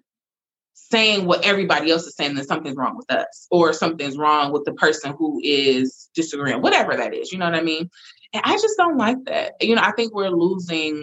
saying 0.90 1.26
what 1.26 1.44
everybody 1.44 1.90
else 1.90 2.06
is 2.06 2.16
saying, 2.16 2.34
then 2.34 2.46
something's 2.46 2.76
wrong 2.76 2.96
with 2.96 3.10
us, 3.12 3.46
or 3.50 3.72
something's 3.72 4.16
wrong 4.16 4.52
with 4.52 4.64
the 4.64 4.72
person 4.74 5.14
who 5.16 5.40
is 5.42 6.08
disagreeing, 6.14 6.62
whatever 6.62 6.96
that 6.96 7.14
is. 7.14 7.32
You 7.32 7.38
know 7.38 7.46
what 7.46 7.54
I 7.54 7.62
mean? 7.62 7.90
And 8.32 8.42
I 8.44 8.54
just 8.54 8.76
don't 8.76 8.96
like 8.96 9.24
that. 9.26 9.54
You 9.60 9.74
know, 9.74 9.82
I 9.82 9.92
think 9.92 10.14
we're 10.14 10.30
losing 10.30 11.02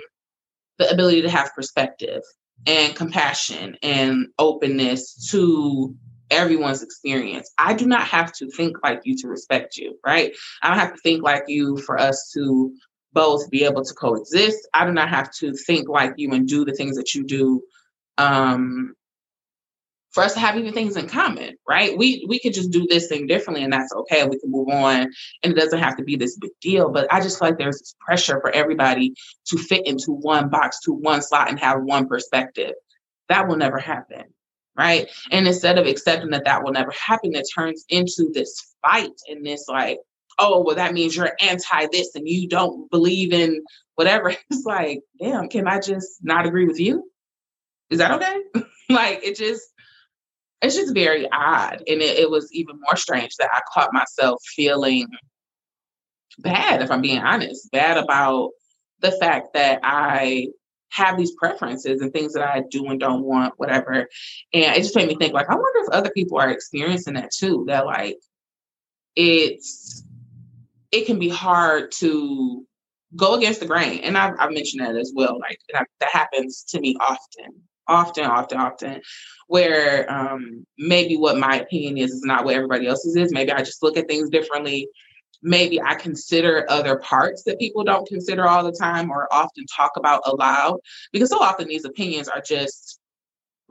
the 0.77 0.89
ability 0.89 1.21
to 1.23 1.29
have 1.29 1.53
perspective 1.55 2.21
and 2.65 2.95
compassion 2.95 3.77
and 3.81 4.27
openness 4.39 5.29
to 5.31 5.95
everyone's 6.29 6.83
experience. 6.83 7.51
I 7.57 7.73
do 7.73 7.85
not 7.85 8.03
have 8.07 8.33
to 8.33 8.49
think 8.49 8.77
like 8.83 9.01
you 9.05 9.17
to 9.17 9.27
respect 9.27 9.77
you, 9.77 9.97
right? 10.05 10.33
I 10.61 10.69
don't 10.69 10.79
have 10.79 10.93
to 10.93 11.01
think 11.01 11.23
like 11.23 11.43
you 11.47 11.77
for 11.77 11.97
us 11.97 12.31
to 12.35 12.73
both 13.13 13.49
be 13.49 13.63
able 13.63 13.83
to 13.83 13.93
coexist. 13.93 14.67
I 14.73 14.85
do 14.85 14.91
not 14.91 15.09
have 15.09 15.31
to 15.35 15.53
think 15.53 15.87
like 15.87 16.13
you 16.17 16.31
and 16.33 16.47
do 16.47 16.65
the 16.65 16.73
things 16.73 16.97
that 16.97 17.15
you 17.15 17.23
do 17.23 17.61
um, 18.17 18.93
for 20.17 20.23
us 20.23 20.33
to 20.33 20.39
have 20.39 20.57
even 20.57 20.73
things 20.73 20.97
in 20.97 21.07
common, 21.07 21.55
right? 21.69 21.95
We 21.95 22.25
we 22.27 22.39
could 22.39 22.55
just 22.55 22.71
do 22.71 22.87
this 22.87 23.07
thing 23.07 23.27
differently 23.27 23.63
and 23.63 23.71
that's 23.71 23.93
okay. 23.93 24.25
We 24.25 24.39
can 24.39 24.49
move 24.49 24.67
on 24.67 25.11
and 25.43 25.53
it 25.53 25.55
doesn't 25.55 25.77
have 25.77 25.95
to 25.97 26.03
be 26.03 26.15
this 26.15 26.35
big 26.37 26.49
deal. 26.59 26.89
But 26.89 27.13
I 27.13 27.21
just 27.21 27.37
feel 27.37 27.49
like 27.49 27.59
there's 27.59 27.77
this 27.77 27.95
pressure 27.99 28.41
for 28.41 28.49
everybody 28.49 29.13
to 29.49 29.59
fit 29.59 29.85
into 29.85 30.11
one 30.11 30.49
box, 30.49 30.79
to 30.85 30.91
one 30.91 31.21
slot 31.21 31.49
and 31.49 31.59
have 31.59 31.83
one 31.83 32.07
perspective. 32.07 32.71
That 33.29 33.47
will 33.47 33.57
never 33.57 33.77
happen. 33.77 34.23
Right. 34.75 35.07
And 35.29 35.45
instead 35.45 35.77
of 35.77 35.85
accepting 35.85 36.31
that 36.31 36.45
that 36.45 36.63
will 36.63 36.71
never 36.71 36.93
happen, 36.99 37.35
it 37.35 37.45
turns 37.53 37.85
into 37.87 38.31
this 38.33 38.73
fight 38.83 39.11
and 39.29 39.45
this 39.45 39.65
like, 39.67 39.99
oh, 40.39 40.63
well, 40.63 40.77
that 40.77 40.95
means 40.95 41.15
you're 41.15 41.37
anti 41.39 41.85
this 41.91 42.15
and 42.15 42.27
you 42.27 42.49
don't 42.49 42.89
believe 42.89 43.33
in 43.33 43.63
whatever. 43.93 44.33
It's 44.49 44.65
like, 44.65 45.01
damn, 45.21 45.47
can 45.47 45.67
I 45.67 45.79
just 45.79 46.23
not 46.23 46.47
agree 46.47 46.65
with 46.65 46.79
you? 46.79 47.07
Is 47.91 47.99
that 47.99 48.13
okay? 48.13 48.37
like, 48.89 49.23
it 49.23 49.35
just, 49.35 49.61
it's 50.61 50.75
just 50.75 50.93
very 50.93 51.27
odd. 51.31 51.83
And 51.87 52.01
it, 52.01 52.19
it 52.19 52.29
was 52.29 52.51
even 52.51 52.79
more 52.79 52.95
strange 52.95 53.35
that 53.37 53.49
I 53.53 53.61
caught 53.73 53.93
myself 53.93 54.41
feeling 54.55 55.07
bad, 56.39 56.81
if 56.81 56.91
I'm 56.91 57.01
being 57.01 57.19
honest, 57.19 57.71
bad 57.71 57.97
about 57.97 58.51
the 58.99 59.11
fact 59.11 59.53
that 59.53 59.79
I 59.83 60.47
have 60.89 61.17
these 61.17 61.33
preferences 61.35 62.01
and 62.01 62.11
things 62.13 62.33
that 62.33 62.47
I 62.47 62.63
do 62.69 62.87
and 62.87 62.99
don't 62.99 63.23
want, 63.23 63.53
whatever. 63.57 64.07
And 64.53 64.75
it 64.75 64.83
just 64.83 64.95
made 64.95 65.07
me 65.07 65.15
think, 65.15 65.33
like, 65.33 65.49
I 65.49 65.55
wonder 65.55 65.79
if 65.79 65.89
other 65.89 66.11
people 66.11 66.39
are 66.39 66.49
experiencing 66.49 67.15
that 67.15 67.31
too. 67.31 67.65
That 67.67 67.85
like 67.85 68.17
it's 69.15 70.03
it 70.91 71.05
can 71.05 71.19
be 71.19 71.29
hard 71.29 71.91
to 71.99 72.65
go 73.15 73.35
against 73.35 73.59
the 73.59 73.65
grain. 73.65 73.99
And 73.99 74.17
I've, 74.17 74.33
I've 74.39 74.53
mentioned 74.53 74.85
that 74.85 74.95
as 74.95 75.11
well. 75.15 75.39
Like 75.39 75.59
that, 75.73 75.87
that 75.99 76.09
happens 76.11 76.63
to 76.69 76.79
me 76.79 76.95
often, 76.99 77.61
often, 77.87 78.25
often, 78.25 78.59
often, 78.59 79.01
where 79.47 80.11
um, 80.11 80.65
maybe 80.77 81.17
what 81.17 81.37
my 81.37 81.57
opinion 81.57 81.97
is 81.97 82.11
is 82.11 82.23
not 82.23 82.45
what 82.45 82.55
everybody 82.55 82.87
else's 82.87 83.15
is. 83.15 83.31
Maybe 83.31 83.51
I 83.51 83.59
just 83.59 83.83
look 83.83 83.97
at 83.97 84.07
things 84.07 84.29
differently. 84.29 84.87
Maybe 85.43 85.81
I 85.81 85.95
consider 85.95 86.65
other 86.69 86.97
parts 86.97 87.43
that 87.43 87.59
people 87.59 87.83
don't 87.83 88.07
consider 88.07 88.47
all 88.47 88.63
the 88.63 88.71
time 88.71 89.11
or 89.11 89.31
often 89.31 89.65
talk 89.75 89.91
about 89.95 90.21
aloud 90.25 90.79
because 91.11 91.29
so 91.29 91.39
often 91.39 91.67
these 91.67 91.85
opinions 91.85 92.27
are 92.27 92.41
just 92.41 92.99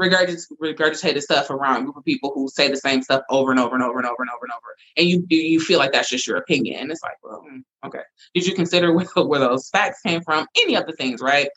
regurgitated, 0.00 1.22
stuff 1.22 1.50
around 1.50 1.85
group 1.85 1.96
of 1.96 2.05
people 2.05 2.33
who 2.35 2.48
say 2.48 2.68
the 2.68 2.76
same 2.76 3.02
stuff 3.02 3.22
over 3.31 3.50
and 3.50 3.61
over 3.61 3.74
and 3.74 3.83
over 3.83 3.98
and 3.98 4.07
over 4.07 4.22
and 4.22 4.31
over 4.31 4.44
and 4.44 4.52
over, 4.52 4.76
and 4.96 5.09
you 5.09 5.24
you 5.29 5.61
feel 5.61 5.79
like 5.79 5.92
that's 5.92 6.11
just 6.11 6.26
your 6.26 6.37
opinion. 6.37 6.81
And 6.81 6.90
it's 6.90 7.02
like, 7.02 7.16
well, 7.22 7.42
hmm, 7.46 7.61
okay. 7.85 8.02
Did 8.35 8.46
you 8.46 8.55
consider 8.55 8.92
where, 8.94 9.07
where 9.07 9.40
those 9.40 9.68
facts 9.70 10.00
came 10.02 10.22
from? 10.22 10.46
Any 10.57 10.76
of 10.76 10.87
the 10.87 10.92
things, 10.92 11.20
right? 11.20 11.48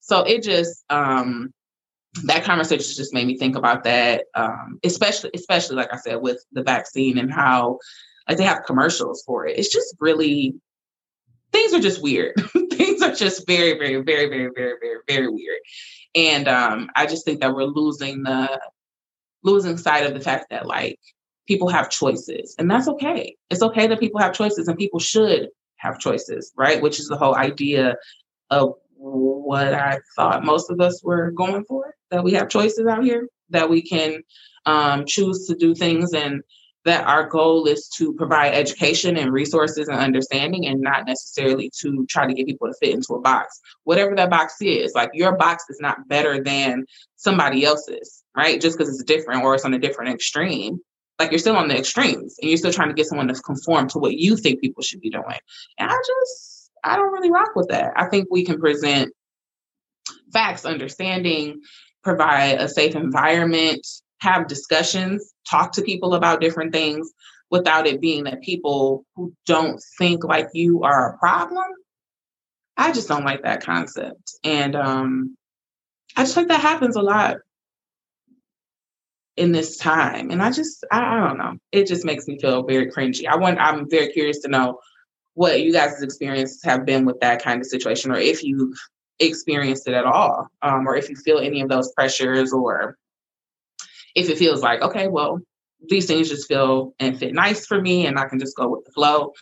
So 0.00 0.22
it 0.22 0.42
just 0.42 0.84
um 0.90 1.52
that 2.22 2.44
conversation 2.44 2.94
just 2.94 3.12
made 3.12 3.26
me 3.26 3.36
think 3.36 3.56
about 3.56 3.84
that, 3.84 4.26
um, 4.34 4.78
especially 4.84 5.30
especially 5.34 5.76
like 5.76 5.92
I 5.92 5.96
said 5.96 6.22
with 6.22 6.44
the 6.52 6.62
vaccine 6.62 7.18
and 7.18 7.32
how 7.32 7.78
like 8.28 8.38
they 8.38 8.44
have 8.44 8.64
commercials 8.64 9.22
for 9.26 9.46
it. 9.46 9.58
It's 9.58 9.72
just 9.72 9.96
really 10.00 10.54
things 11.52 11.72
are 11.72 11.80
just 11.80 12.02
weird. 12.02 12.34
things 12.72 13.02
are 13.02 13.14
just 13.14 13.46
very, 13.46 13.78
very, 13.78 14.02
very, 14.02 14.28
very, 14.28 14.50
very, 14.54 14.74
very, 14.80 14.98
very 15.08 15.28
weird. 15.28 15.58
And 16.14 16.48
um, 16.48 16.90
I 16.96 17.06
just 17.06 17.24
think 17.24 17.40
that 17.40 17.54
we're 17.54 17.64
losing 17.64 18.22
the 18.22 18.60
losing 19.42 19.76
sight 19.76 20.06
of 20.06 20.14
the 20.14 20.20
fact 20.20 20.46
that 20.50 20.66
like 20.66 20.98
people 21.46 21.68
have 21.68 21.90
choices, 21.90 22.54
and 22.58 22.70
that's 22.70 22.88
okay. 22.88 23.36
It's 23.50 23.62
okay 23.62 23.86
that 23.86 24.00
people 24.00 24.20
have 24.20 24.32
choices, 24.32 24.68
and 24.68 24.78
people 24.78 25.00
should 25.00 25.48
have 25.76 25.98
choices, 25.98 26.52
right? 26.56 26.80
Which 26.80 26.98
is 26.98 27.08
the 27.08 27.16
whole 27.16 27.34
idea 27.34 27.96
of 28.50 28.74
what 29.04 29.74
I 29.74 29.98
thought 30.16 30.44
most 30.44 30.70
of 30.70 30.80
us 30.80 31.02
were 31.02 31.30
going 31.30 31.64
for. 31.64 31.94
That 32.10 32.24
we 32.24 32.32
have 32.32 32.48
choices 32.48 32.86
out 32.86 33.04
here, 33.04 33.28
that 33.50 33.68
we 33.68 33.82
can 33.82 34.22
um, 34.66 35.04
choose 35.06 35.46
to 35.48 35.54
do 35.54 35.74
things 35.74 36.12
and 36.12 36.42
that 36.84 37.06
our 37.06 37.26
goal 37.26 37.66
is 37.66 37.88
to 37.96 38.12
provide 38.12 38.52
education 38.52 39.16
and 39.16 39.32
resources 39.32 39.88
and 39.88 39.98
understanding 39.98 40.66
and 40.66 40.80
not 40.80 41.06
necessarily 41.06 41.70
to 41.80 42.06
try 42.10 42.26
to 42.26 42.34
get 42.34 42.46
people 42.46 42.68
to 42.68 42.74
fit 42.78 42.94
into 42.94 43.14
a 43.14 43.20
box. 43.20 43.58
Whatever 43.84 44.14
that 44.16 44.30
box 44.30 44.56
is, 44.60 44.92
like 44.94 45.10
your 45.14 45.36
box 45.36 45.64
is 45.70 45.78
not 45.80 46.06
better 46.08 46.42
than 46.42 46.84
somebody 47.16 47.64
else's, 47.64 48.22
right? 48.36 48.60
Just 48.60 48.76
because 48.76 48.92
it's 48.92 49.04
different 49.04 49.44
or 49.44 49.54
it's 49.54 49.64
on 49.64 49.72
a 49.72 49.78
different 49.78 50.14
extreme. 50.14 50.78
Like 51.18 51.30
you're 51.30 51.38
still 51.38 51.56
on 51.56 51.68
the 51.68 51.78
extremes 51.78 52.36
and 52.40 52.50
you're 52.50 52.58
still 52.58 52.72
trying 52.72 52.88
to 52.88 52.94
get 52.94 53.06
someone 53.06 53.28
to 53.28 53.34
conform 53.34 53.88
to 53.90 53.98
what 53.98 54.14
you 54.14 54.36
think 54.36 54.60
people 54.60 54.82
should 54.82 55.00
be 55.00 55.10
doing. 55.10 55.38
And 55.78 55.90
I 55.90 55.94
just, 55.94 56.53
I 56.84 56.96
don't 56.96 57.12
really 57.12 57.30
rock 57.30 57.56
with 57.56 57.68
that. 57.68 57.92
I 57.96 58.06
think 58.06 58.28
we 58.30 58.44
can 58.44 58.60
present 58.60 59.12
facts, 60.32 60.64
understanding, 60.64 61.60
provide 62.02 62.60
a 62.60 62.68
safe 62.68 62.94
environment 62.94 63.86
have 64.24 64.48
discussions, 64.48 65.32
talk 65.48 65.72
to 65.72 65.82
people 65.82 66.14
about 66.14 66.40
different 66.40 66.72
things 66.72 67.12
without 67.50 67.86
it 67.86 68.00
being 68.00 68.24
that 68.24 68.42
people 68.42 69.04
who 69.14 69.32
don't 69.46 69.80
think 69.98 70.24
like 70.24 70.48
you 70.54 70.82
are 70.82 71.14
a 71.14 71.18
problem. 71.18 71.66
I 72.76 72.90
just 72.92 73.06
don't 73.06 73.24
like 73.24 73.42
that 73.42 73.62
concept. 73.62 74.32
And 74.42 74.74
um, 74.74 75.36
I 76.16 76.22
just 76.22 76.34
think 76.34 76.48
that 76.48 76.60
happens 76.60 76.96
a 76.96 77.02
lot 77.02 77.36
in 79.36 79.52
this 79.52 79.76
time. 79.76 80.30
And 80.30 80.42
I 80.42 80.50
just, 80.50 80.84
I, 80.90 81.16
I 81.16 81.28
don't 81.28 81.38
know. 81.38 81.56
It 81.70 81.86
just 81.86 82.04
makes 82.04 82.26
me 82.26 82.38
feel 82.38 82.64
very 82.64 82.90
cringy. 82.90 83.28
I 83.28 83.36
want, 83.36 83.60
I'm 83.60 83.88
very 83.88 84.08
curious 84.12 84.40
to 84.40 84.48
know 84.48 84.80
what 85.34 85.60
you 85.60 85.72
guys' 85.72 86.02
experiences 86.02 86.62
have 86.64 86.86
been 86.86 87.04
with 87.04 87.20
that 87.20 87.42
kind 87.42 87.60
of 87.60 87.66
situation, 87.66 88.10
or 88.10 88.16
if 88.16 88.42
you've 88.42 88.76
experienced 89.20 89.86
it 89.86 89.94
at 89.94 90.04
all, 90.04 90.48
um, 90.62 90.88
or 90.88 90.96
if 90.96 91.08
you 91.08 91.16
feel 91.16 91.38
any 91.38 91.60
of 91.60 91.68
those 91.68 91.92
pressures 91.92 92.52
or 92.52 92.96
if 94.14 94.28
it 94.28 94.38
feels 94.38 94.62
like, 94.62 94.80
okay, 94.80 95.08
well, 95.08 95.40
these 95.88 96.06
things 96.06 96.28
just 96.28 96.48
feel 96.48 96.94
and 96.98 97.18
fit 97.18 97.34
nice 97.34 97.66
for 97.66 97.80
me 97.80 98.06
and 98.06 98.18
I 98.18 98.26
can 98.26 98.38
just 98.38 98.56
go 98.56 98.68
with 98.68 98.84
the 98.84 98.92
flow. 98.92 99.32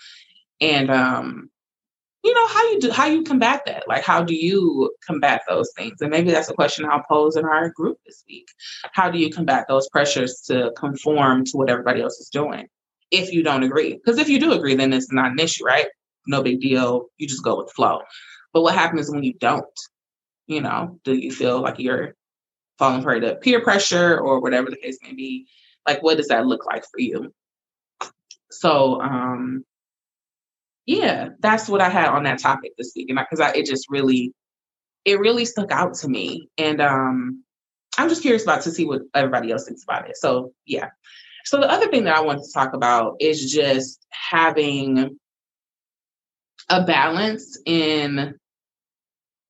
And 0.61 0.90
um, 0.90 1.50
you 2.24 2.33
know, 2.35 2.46
how 2.46 2.70
you 2.70 2.81
do 2.81 2.90
how 2.90 3.07
you 3.07 3.22
combat 3.22 3.62
that? 3.66 3.85
Like 3.88 4.05
how 4.05 4.22
do 4.22 4.35
you 4.35 4.92
combat 5.07 5.42
those 5.48 5.70
things? 5.76 6.00
And 6.00 6.11
maybe 6.11 6.31
that's 6.31 6.48
a 6.48 6.55
question 6.55 6.85
I'll 6.85 7.05
pose 7.09 7.37
in 7.37 7.44
our 7.44 7.70
group 7.70 7.98
this 8.07 8.24
week. 8.28 8.48
How 8.92 9.11
do 9.11 9.18
you 9.18 9.31
combat 9.31 9.66
those 9.68 9.88
pressures 9.88 10.42
to 10.46 10.72
conform 10.76 11.44
to 11.46 11.57
what 11.57 11.70
everybody 11.70 12.00
else 12.00 12.18
is 12.18 12.28
doing? 12.28 12.68
If 13.12 13.33
you 13.33 13.44
don't 13.44 13.62
agree. 13.62 13.94
Because 13.94 14.18
if 14.18 14.29
you 14.29 14.40
do 14.40 14.53
agree, 14.53 14.75
then 14.75 14.92
it's 14.92 15.12
not 15.12 15.31
an 15.31 15.38
issue, 15.38 15.64
right? 15.64 15.87
No 16.27 16.42
big 16.42 16.61
deal. 16.61 17.07
You 17.18 17.29
just 17.29 17.44
go 17.44 17.59
with 17.59 17.68
the 17.68 17.75
flow. 17.75 18.01
But 18.53 18.62
what 18.62 18.75
happens 18.75 19.11
when 19.11 19.22
you 19.22 19.35
don't? 19.35 19.64
You 20.48 20.61
know, 20.62 20.98
do 21.05 21.14
you 21.14 21.31
feel 21.31 21.61
like 21.61 21.79
you're 21.79 22.14
falling 22.79 23.03
prey 23.03 23.20
to 23.20 23.37
peer 23.37 23.61
pressure 23.61 24.18
or 24.18 24.40
whatever 24.40 24.70
the 24.70 24.77
case 24.77 24.98
may 25.05 25.12
be 25.12 25.46
like 25.87 26.03
what 26.03 26.16
does 26.16 26.29
that 26.29 26.46
look 26.46 26.66
like 26.66 26.83
for 26.83 26.98
you 26.98 27.33
so 28.51 29.01
um 29.01 29.64
yeah 30.87 31.29
that's 31.40 31.68
what 31.68 31.81
i 31.81 31.88
had 31.88 32.09
on 32.09 32.25
that 32.25 32.40
topic 32.40 32.72
this 32.77 32.92
week 32.96 33.09
and 33.09 33.18
because 33.18 33.40
I, 33.40 33.51
I, 33.51 33.53
it 33.59 33.66
just 33.66 33.87
really 33.88 34.33
it 35.05 35.20
really 35.20 35.44
stuck 35.44 35.70
out 35.70 35.94
to 35.94 36.09
me 36.09 36.48
and 36.59 36.81
um 36.81 37.44
i'm 37.98 38.09
just 38.09 38.22
curious 38.22 38.42
about 38.42 38.62
to 38.62 38.70
see 38.70 38.85
what 38.85 39.03
everybody 39.14 39.53
else 39.53 39.66
thinks 39.66 39.85
about 39.85 40.09
it 40.09 40.16
so 40.16 40.53
yeah 40.66 40.88
so 41.44 41.59
the 41.59 41.70
other 41.70 41.88
thing 41.88 42.05
that 42.05 42.16
i 42.16 42.20
want 42.20 42.42
to 42.42 42.52
talk 42.52 42.74
about 42.74 43.16
is 43.20 43.52
just 43.52 44.05
having 44.11 45.18
a 46.68 46.85
balance 46.85 47.59
in 47.66 48.35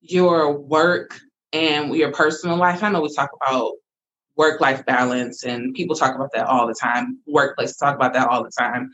your 0.01 0.57
work 0.57 1.19
and 1.53 1.95
your 1.95 2.11
personal 2.11 2.57
life. 2.57 2.83
I 2.83 2.89
know 2.89 3.01
we 3.01 3.13
talk 3.13 3.29
about 3.41 3.73
work 4.35 4.59
life 4.59 4.85
balance 4.85 5.43
and 5.43 5.73
people 5.73 5.95
talk 5.95 6.15
about 6.15 6.31
that 6.33 6.47
all 6.47 6.67
the 6.67 6.73
time. 6.73 7.19
Workplace 7.27 7.77
talk 7.77 7.95
about 7.95 8.13
that 8.13 8.27
all 8.27 8.43
the 8.43 8.51
time. 8.57 8.91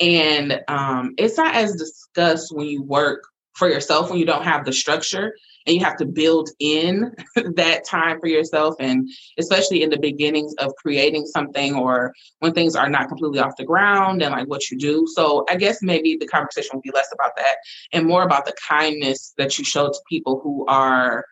And 0.00 0.60
um, 0.68 1.14
it's 1.16 1.36
not 1.36 1.54
as 1.54 1.74
discussed 1.76 2.54
when 2.54 2.66
you 2.66 2.82
work 2.82 3.24
for 3.54 3.68
yourself 3.68 4.10
when 4.10 4.18
you 4.18 4.26
don't 4.26 4.44
have 4.44 4.64
the 4.64 4.72
structure 4.72 5.34
and 5.66 5.74
you 5.74 5.84
have 5.84 5.96
to 5.96 6.06
build 6.06 6.50
in 6.58 7.12
that 7.54 7.84
time 7.84 8.20
for 8.20 8.26
yourself 8.26 8.74
and 8.80 9.08
especially 9.38 9.82
in 9.82 9.90
the 9.90 9.98
beginnings 9.98 10.54
of 10.58 10.74
creating 10.76 11.26
something 11.26 11.74
or 11.74 12.12
when 12.38 12.52
things 12.52 12.74
are 12.76 12.88
not 12.88 13.08
completely 13.08 13.38
off 13.38 13.56
the 13.56 13.64
ground 13.64 14.22
and 14.22 14.32
like 14.32 14.48
what 14.48 14.70
you 14.70 14.78
do. 14.78 15.06
So 15.14 15.44
i 15.48 15.56
guess 15.56 15.82
maybe 15.82 16.16
the 16.18 16.26
conversation 16.26 16.70
will 16.74 16.82
be 16.82 16.92
less 16.94 17.12
about 17.12 17.36
that 17.36 17.56
and 17.92 18.06
more 18.06 18.22
about 18.22 18.46
the 18.46 18.54
kindness 18.68 19.34
that 19.38 19.58
you 19.58 19.64
show 19.64 19.88
to 19.88 20.00
people 20.08 20.40
who 20.42 20.66
are 20.66 21.24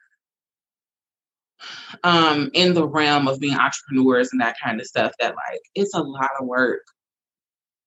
um, 2.05 2.51
in 2.55 2.75
the 2.75 2.87
realm 2.87 3.29
of 3.29 3.41
being 3.41 3.57
entrepreneurs 3.57 4.31
and 4.33 4.41
that 4.41 4.57
kind 4.63 4.81
of 4.81 4.87
stuff 4.87 5.13
that 5.19 5.35
like 5.35 5.61
it's 5.75 5.95
a 5.95 6.03
lot 6.03 6.31
of 6.41 6.47
work, 6.47 6.83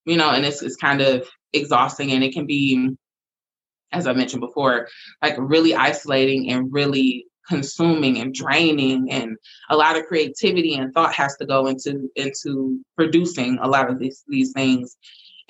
you 0.05 0.17
know, 0.17 0.31
and 0.31 0.45
it's 0.45 0.61
it's 0.61 0.75
kind 0.75 1.01
of 1.01 1.27
exhausting 1.53 2.11
and 2.11 2.23
it 2.23 2.33
can 2.33 2.45
be, 2.45 2.95
as 3.91 4.07
I 4.07 4.13
mentioned 4.13 4.41
before, 4.41 4.87
like 5.21 5.35
really 5.37 5.75
isolating 5.75 6.51
and 6.51 6.71
really 6.71 7.25
consuming 7.47 8.19
and 8.19 8.33
draining 8.33 9.11
and 9.11 9.35
a 9.69 9.75
lot 9.75 9.97
of 9.97 10.05
creativity 10.05 10.75
and 10.75 10.93
thought 10.93 11.13
has 11.13 11.35
to 11.37 11.45
go 11.45 11.67
into 11.67 12.09
into 12.15 12.79
producing 12.95 13.57
a 13.61 13.67
lot 13.67 13.89
of 13.89 13.99
these 13.99 14.23
these 14.27 14.51
things 14.53 14.95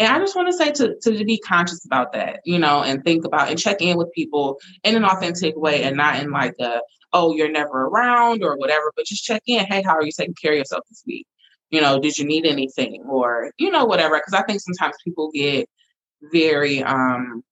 and 0.02 0.12
I 0.12 0.18
just 0.18 0.36
want 0.36 0.48
to 0.48 0.58
say 0.58 0.72
to, 0.72 0.96
to 1.04 1.24
be 1.24 1.38
conscious 1.38 1.86
about 1.86 2.12
that, 2.14 2.40
you 2.44 2.58
know, 2.58 2.82
and 2.82 3.04
think 3.04 3.24
about 3.24 3.50
and 3.50 3.60
check 3.60 3.82
in 3.82 3.98
with 3.98 4.12
people 4.14 4.60
in 4.84 4.96
an 4.96 5.06
authentic 5.06 5.56
way 5.56 5.84
and 5.84 5.96
not 5.96 6.20
in 6.20 6.32
like 6.32 6.56
a, 6.60 6.82
oh, 7.14 7.36
you're 7.36 7.52
never 7.52 7.86
around 7.86 8.44
or 8.44 8.58
whatever, 8.58 8.92
but 8.96 9.06
just 9.06 9.24
check 9.24 9.44
in. 9.46 9.64
Hey, 9.66 9.84
how 9.84 9.92
are 9.92 10.04
you 10.04 10.12
taking 10.12 10.34
care 10.42 10.54
of 10.54 10.58
yourself 10.58 10.86
this 10.90 11.04
week? 11.06 11.28
You 11.70 11.82
know, 11.82 12.00
did 12.00 12.18
you 12.18 12.26
need 12.26 12.48
anything 12.48 13.04
or, 13.08 13.52
you 13.60 13.70
know, 13.70 13.86
whatever. 13.86 14.20
Cause 14.20 14.34
I 14.34 14.42
think 14.42 14.62
sometimes 14.62 14.96
people 15.04 15.30
get 15.36 15.70
very 16.32 16.82
um 16.82 17.44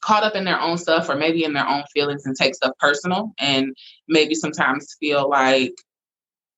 caught 0.00 0.22
up 0.22 0.34
in 0.34 0.44
their 0.44 0.60
own 0.60 0.78
stuff 0.78 1.08
or 1.08 1.16
maybe 1.16 1.44
in 1.44 1.52
their 1.52 1.68
own 1.68 1.82
feelings 1.92 2.26
and 2.26 2.36
take 2.36 2.54
stuff 2.54 2.72
personal 2.78 3.32
and 3.38 3.74
maybe 4.06 4.34
sometimes 4.34 4.96
feel 5.00 5.28
like 5.28 5.74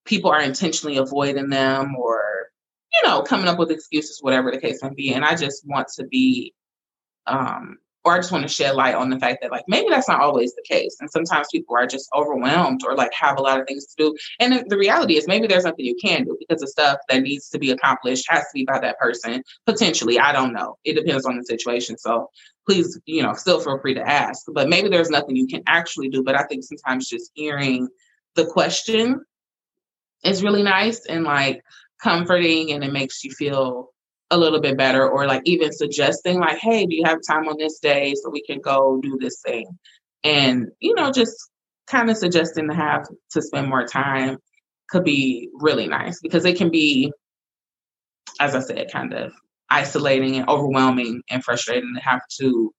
people 0.04 0.30
are 0.30 0.42
intentionally 0.42 0.96
avoiding 0.96 1.48
them 1.48 1.94
or 1.96 2.22
you 2.92 3.08
know 3.08 3.22
coming 3.22 3.48
up 3.48 3.58
with 3.58 3.70
excuses 3.70 4.18
whatever 4.22 4.50
the 4.50 4.60
case 4.60 4.82
may 4.82 4.90
be. 4.90 5.14
And 5.14 5.24
i 5.24 5.34
just 5.34 5.66
want 5.66 5.88
to 5.96 6.04
be 6.04 6.54
um 7.26 7.78
or 8.04 8.14
I 8.14 8.18
just 8.18 8.32
want 8.32 8.42
to 8.42 8.48
shed 8.48 8.74
light 8.76 8.94
on 8.94 9.10
the 9.10 9.18
fact 9.18 9.38
that 9.42 9.50
like 9.50 9.64
maybe 9.68 9.88
that's 9.90 10.08
not 10.08 10.20
always 10.20 10.54
the 10.54 10.64
case. 10.66 10.96
And 11.00 11.10
sometimes 11.10 11.48
people 11.52 11.76
are 11.76 11.86
just 11.86 12.08
overwhelmed 12.16 12.80
or 12.86 12.94
like 12.94 13.12
have 13.12 13.38
a 13.38 13.42
lot 13.42 13.60
of 13.60 13.66
things 13.66 13.86
to 13.86 13.94
do. 13.96 14.16
And 14.38 14.64
the 14.68 14.78
reality 14.78 15.16
is 15.16 15.28
maybe 15.28 15.46
there's 15.46 15.64
nothing 15.64 15.84
you 15.84 15.96
can 16.02 16.24
do 16.24 16.36
because 16.38 16.60
the 16.60 16.68
stuff 16.68 16.98
that 17.08 17.22
needs 17.22 17.50
to 17.50 17.58
be 17.58 17.70
accomplished 17.70 18.24
has 18.28 18.42
to 18.42 18.50
be 18.54 18.64
by 18.64 18.78
that 18.78 18.98
person. 18.98 19.42
Potentially. 19.66 20.18
I 20.18 20.32
don't 20.32 20.54
know. 20.54 20.76
It 20.84 20.94
depends 20.94 21.26
on 21.26 21.36
the 21.36 21.44
situation. 21.44 21.98
So 21.98 22.28
please, 22.66 22.98
you 23.04 23.22
know, 23.22 23.34
still 23.34 23.60
feel 23.60 23.78
free 23.80 23.94
to 23.94 24.08
ask. 24.08 24.46
But 24.52 24.68
maybe 24.68 24.88
there's 24.88 25.10
nothing 25.10 25.36
you 25.36 25.46
can 25.46 25.62
actually 25.66 26.08
do. 26.08 26.22
But 26.22 26.36
I 26.36 26.44
think 26.44 26.64
sometimes 26.64 27.08
just 27.08 27.30
hearing 27.34 27.88
the 28.34 28.46
question 28.46 29.22
is 30.24 30.42
really 30.42 30.62
nice 30.62 31.04
and 31.06 31.24
like 31.24 31.62
comforting 32.02 32.72
and 32.72 32.82
it 32.82 32.92
makes 32.92 33.24
you 33.24 33.30
feel 33.32 33.90
a 34.30 34.38
little 34.38 34.60
bit 34.60 34.76
better 34.76 35.08
or 35.08 35.26
like 35.26 35.42
even 35.44 35.72
suggesting 35.72 36.38
like 36.38 36.58
hey 36.58 36.86
do 36.86 36.94
you 36.94 37.04
have 37.04 37.18
time 37.26 37.48
on 37.48 37.56
this 37.58 37.78
day 37.80 38.14
so 38.14 38.30
we 38.30 38.42
can 38.42 38.60
go 38.60 39.00
do 39.02 39.18
this 39.20 39.40
thing? 39.44 39.66
And 40.22 40.68
you 40.80 40.94
know 40.94 41.10
just 41.10 41.50
kind 41.86 42.10
of 42.10 42.16
suggesting 42.16 42.68
to 42.68 42.74
have 42.74 43.06
to 43.32 43.42
spend 43.42 43.68
more 43.68 43.86
time 43.86 44.38
could 44.88 45.04
be 45.04 45.48
really 45.54 45.86
nice 45.86 46.20
because 46.20 46.44
it 46.44 46.56
can 46.56 46.70
be 46.70 47.12
as 48.38 48.54
i 48.54 48.60
said 48.60 48.90
kind 48.92 49.12
of 49.12 49.32
isolating 49.70 50.36
and 50.36 50.48
overwhelming 50.48 51.22
and 51.30 51.44
frustrating 51.44 51.94
to 51.94 52.00
have 52.00 52.20
to 52.38 52.72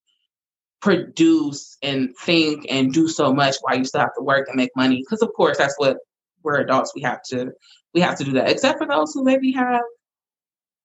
produce 0.81 1.77
and 1.83 2.09
think 2.19 2.65
and 2.69 2.93
do 2.93 3.07
so 3.07 3.33
much 3.33 3.55
while 3.61 3.77
you 3.77 3.85
still 3.85 4.01
have 4.01 4.15
to 4.17 4.23
work 4.23 4.47
and 4.47 4.57
make 4.57 4.71
money 4.75 4.97
because 4.97 5.21
of 5.21 5.29
course 5.35 5.57
that's 5.57 5.75
what 5.77 5.97
we're 6.43 6.59
adults 6.59 6.93
we 6.95 7.01
have 7.01 7.21
to 7.23 7.51
we 7.93 8.01
have 8.01 8.17
to 8.17 8.23
do 8.23 8.33
that 8.33 8.49
except 8.49 8.77
for 8.77 8.87
those 8.87 9.13
who 9.13 9.23
maybe 9.23 9.51
have 9.51 9.81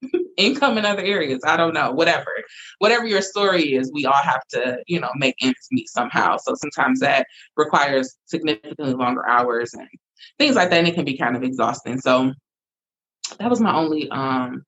income 0.37 0.79
in 0.79 0.85
other 0.85 1.03
areas. 1.03 1.41
I 1.47 1.57
don't 1.57 1.75
know 1.75 1.93
whatever. 1.93 2.31
Whatever 2.79 3.07
your 3.07 3.23
story 3.23 3.75
is 3.75 3.93
we 3.93 4.07
all 4.07 4.13
have 4.15 4.47
to 4.51 4.79
you 4.87 5.01
know 5.01 5.11
make 5.17 5.37
ends 5.43 5.69
meet 5.71 5.89
somehow. 5.89 6.37
So 6.39 6.55
sometimes 6.55 7.01
that 7.01 7.27
requires 7.57 8.17
significantly 8.27 8.95
longer 8.95 9.27
hours 9.29 9.75
and 9.75 9.89
things 10.39 10.57
like 10.57 10.71
that 10.71 10.79
and 10.79 10.89
it 10.89 10.95
can 10.95 11.05
be 11.05 11.17
kind 11.17 11.37
of 11.37 11.43
exhausting. 11.43 11.99
So 12.01 12.33
that 13.39 13.51
was 13.51 13.61
my 13.61 13.75
only 13.75 14.09
um 14.11 14.65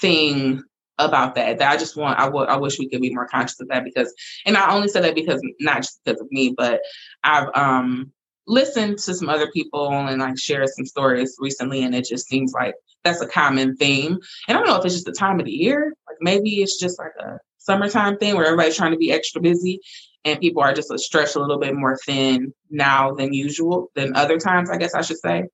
thing 0.00 0.62
about 0.98 1.34
that. 1.34 1.58
That 1.58 1.70
I 1.70 1.76
just 1.76 1.96
want, 1.96 2.18
I, 2.18 2.24
w- 2.24 2.46
I 2.46 2.56
wish 2.56 2.78
we 2.78 2.88
could 2.88 3.00
be 3.00 3.14
more 3.14 3.26
conscious 3.26 3.60
of 3.60 3.68
that 3.68 3.84
because, 3.84 4.12
and 4.46 4.56
I 4.56 4.74
only 4.74 4.88
said 4.88 5.04
that 5.04 5.14
because 5.14 5.40
not 5.60 5.78
just 5.78 6.00
because 6.04 6.20
of 6.20 6.30
me, 6.30 6.54
but 6.56 6.80
I've 7.22 7.48
um 7.54 8.12
listened 8.46 8.98
to 8.98 9.14
some 9.14 9.28
other 9.28 9.50
people 9.50 9.90
and 9.90 10.20
like 10.20 10.38
shared 10.38 10.68
some 10.68 10.86
stories 10.86 11.36
recently, 11.38 11.82
and 11.82 11.94
it 11.94 12.06
just 12.06 12.28
seems 12.28 12.52
like 12.52 12.74
that's 13.04 13.20
a 13.20 13.26
common 13.26 13.76
theme. 13.76 14.18
And 14.48 14.56
I 14.56 14.60
don't 14.60 14.66
know 14.66 14.76
if 14.76 14.84
it's 14.84 14.94
just 14.94 15.06
the 15.06 15.12
time 15.12 15.38
of 15.40 15.46
the 15.46 15.52
year, 15.52 15.94
like 16.08 16.16
maybe 16.20 16.62
it's 16.62 16.78
just 16.78 16.98
like 16.98 17.12
a 17.20 17.38
summertime 17.58 18.16
thing 18.18 18.36
where 18.36 18.46
everybody's 18.46 18.76
trying 18.76 18.92
to 18.92 18.98
be 18.98 19.12
extra 19.12 19.40
busy 19.40 19.80
and 20.24 20.40
people 20.40 20.62
are 20.62 20.74
just 20.74 20.96
stretched 20.98 21.36
a 21.36 21.40
little 21.40 21.58
bit 21.58 21.74
more 21.74 21.96
thin 22.04 22.52
now 22.70 23.12
than 23.14 23.32
usual 23.32 23.90
than 23.94 24.16
other 24.16 24.38
times, 24.38 24.70
I 24.70 24.76
guess 24.76 24.94
I 24.94 25.02
should 25.02 25.18
say. 25.18 25.44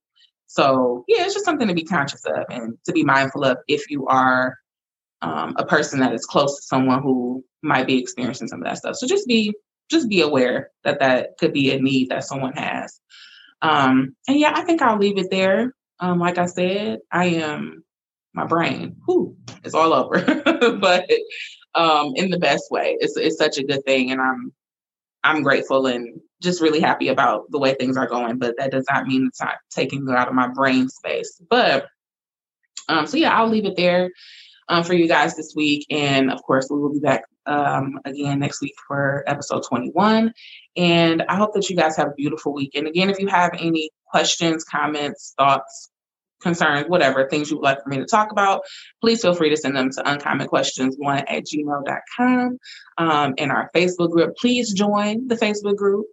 So 0.46 1.04
yeah, 1.08 1.24
it's 1.24 1.34
just 1.34 1.44
something 1.44 1.68
to 1.68 1.74
be 1.74 1.84
conscious 1.84 2.24
of 2.24 2.44
and 2.50 2.76
to 2.84 2.92
be 2.92 3.04
mindful 3.04 3.44
of 3.44 3.58
if 3.68 3.90
you 3.90 4.06
are 4.06 4.56
um, 5.20 5.54
a 5.56 5.64
person 5.64 6.00
that 6.00 6.14
is 6.14 6.24
close 6.24 6.56
to 6.56 6.62
someone 6.62 7.02
who 7.02 7.44
might 7.62 7.86
be 7.86 7.98
experiencing 7.98 8.48
some 8.48 8.60
of 8.60 8.64
that 8.64 8.78
stuff. 8.78 8.96
So 8.96 9.06
just 9.06 9.26
be 9.26 9.54
just 9.90 10.08
be 10.08 10.22
aware 10.22 10.70
that 10.84 11.00
that 11.00 11.38
could 11.38 11.52
be 11.52 11.72
a 11.72 11.80
need 11.80 12.10
that 12.10 12.24
someone 12.24 12.52
has. 12.54 13.00
Um, 13.60 14.16
and 14.28 14.38
yeah, 14.38 14.52
I 14.54 14.62
think 14.62 14.82
I'll 14.82 14.98
leave 14.98 15.18
it 15.18 15.30
there. 15.30 15.74
Um, 16.00 16.18
like 16.18 16.38
I 16.38 16.46
said, 16.46 16.98
I 17.10 17.26
am 17.26 17.84
my 18.34 18.46
brain, 18.46 18.96
whew, 19.06 19.36
it's 19.62 19.74
all 19.74 19.92
over, 19.92 20.18
but 20.80 21.08
um, 21.74 22.12
in 22.16 22.30
the 22.30 22.38
best 22.38 22.64
way. 22.70 22.96
It's 23.00 23.16
it's 23.16 23.38
such 23.38 23.58
a 23.58 23.64
good 23.64 23.84
thing, 23.84 24.10
and 24.10 24.20
I'm 24.20 24.52
I'm 25.24 25.42
grateful 25.42 25.86
and 25.86 26.20
just 26.40 26.60
really 26.60 26.80
happy 26.80 27.08
about 27.08 27.50
the 27.50 27.58
way 27.58 27.74
things 27.74 27.96
are 27.96 28.08
going. 28.08 28.38
But 28.38 28.56
that 28.58 28.70
does 28.70 28.86
not 28.90 29.06
mean 29.06 29.26
it's 29.28 29.40
not 29.40 29.56
taking 29.70 30.08
out 30.10 30.28
of 30.28 30.34
my 30.34 30.48
brain 30.48 30.88
space. 30.88 31.40
But 31.48 31.86
um, 32.88 33.06
so 33.06 33.16
yeah, 33.16 33.36
I'll 33.36 33.48
leave 33.48 33.64
it 33.64 33.76
there 33.76 34.10
um, 34.68 34.84
for 34.84 34.94
you 34.94 35.08
guys 35.08 35.36
this 35.36 35.54
week. 35.54 35.86
And 35.90 36.30
of 36.30 36.42
course, 36.42 36.68
we 36.70 36.78
will 36.78 36.92
be 36.92 37.00
back 37.00 37.24
um, 37.46 37.98
again 38.04 38.40
next 38.40 38.60
week 38.60 38.74
for 38.86 39.24
episode 39.26 39.62
21. 39.68 40.32
And 40.76 41.22
I 41.28 41.36
hope 41.36 41.54
that 41.54 41.68
you 41.68 41.76
guys 41.76 41.96
have 41.96 42.08
a 42.08 42.14
beautiful 42.14 42.52
week. 42.52 42.72
And 42.74 42.86
again, 42.86 43.10
if 43.10 43.18
you 43.18 43.28
have 43.28 43.52
any 43.58 43.90
questions, 44.10 44.64
comments, 44.64 45.34
thoughts, 45.36 45.90
concerns, 46.42 46.88
whatever, 46.88 47.28
things 47.28 47.50
you 47.50 47.56
would 47.56 47.64
like 47.64 47.82
for 47.82 47.88
me 47.88 47.98
to 47.98 48.04
talk 48.04 48.32
about, 48.32 48.62
please 49.00 49.22
feel 49.22 49.34
free 49.34 49.50
to 49.50 49.56
send 49.56 49.76
them 49.76 49.90
to 49.90 50.02
uncommonquestions1 50.02 51.24
at 51.28 51.44
gmail.com. 51.44 52.58
Um, 52.98 53.34
in 53.38 53.50
our 53.50 53.70
Facebook 53.74 54.10
group, 54.10 54.36
please 54.36 54.72
join 54.72 55.28
the 55.28 55.36
Facebook 55.36 55.76
group 55.76 56.06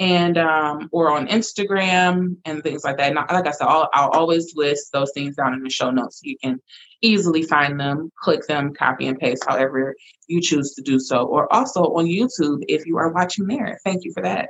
and 0.00 0.38
um, 0.38 0.88
or 0.92 1.10
on 1.10 1.28
Instagram 1.28 2.36
and 2.46 2.62
things 2.62 2.82
like 2.84 2.96
that. 2.96 3.08
And 3.08 3.16
like 3.16 3.46
I 3.46 3.50
said, 3.50 3.66
I'll, 3.66 3.88
I'll, 3.92 4.08
always 4.08 4.56
list 4.56 4.92
those 4.92 5.12
things 5.12 5.36
down 5.36 5.52
in 5.52 5.62
the 5.62 5.68
show 5.68 5.90
notes 5.90 6.20
so 6.20 6.22
you 6.24 6.38
can 6.42 6.58
easily 7.02 7.42
find 7.42 7.78
them, 7.78 8.10
click 8.18 8.46
them, 8.46 8.72
copy 8.72 9.06
and 9.06 9.18
paste, 9.18 9.44
however 9.46 9.94
you 10.26 10.40
choose 10.40 10.74
to 10.74 10.82
do 10.82 10.98
so. 10.98 11.26
Or 11.26 11.52
also 11.52 11.82
on 11.82 12.06
YouTube 12.06 12.64
if 12.66 12.86
you 12.86 12.96
are 12.96 13.12
watching 13.12 13.46
there. 13.46 13.78
Thank 13.84 14.04
you 14.04 14.12
for 14.14 14.22
that. 14.22 14.48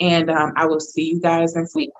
And 0.00 0.28
um, 0.30 0.52
I 0.56 0.66
will 0.66 0.80
see 0.80 1.04
you 1.04 1.20
guys 1.20 1.54
next 1.54 1.76
week. 1.76 1.90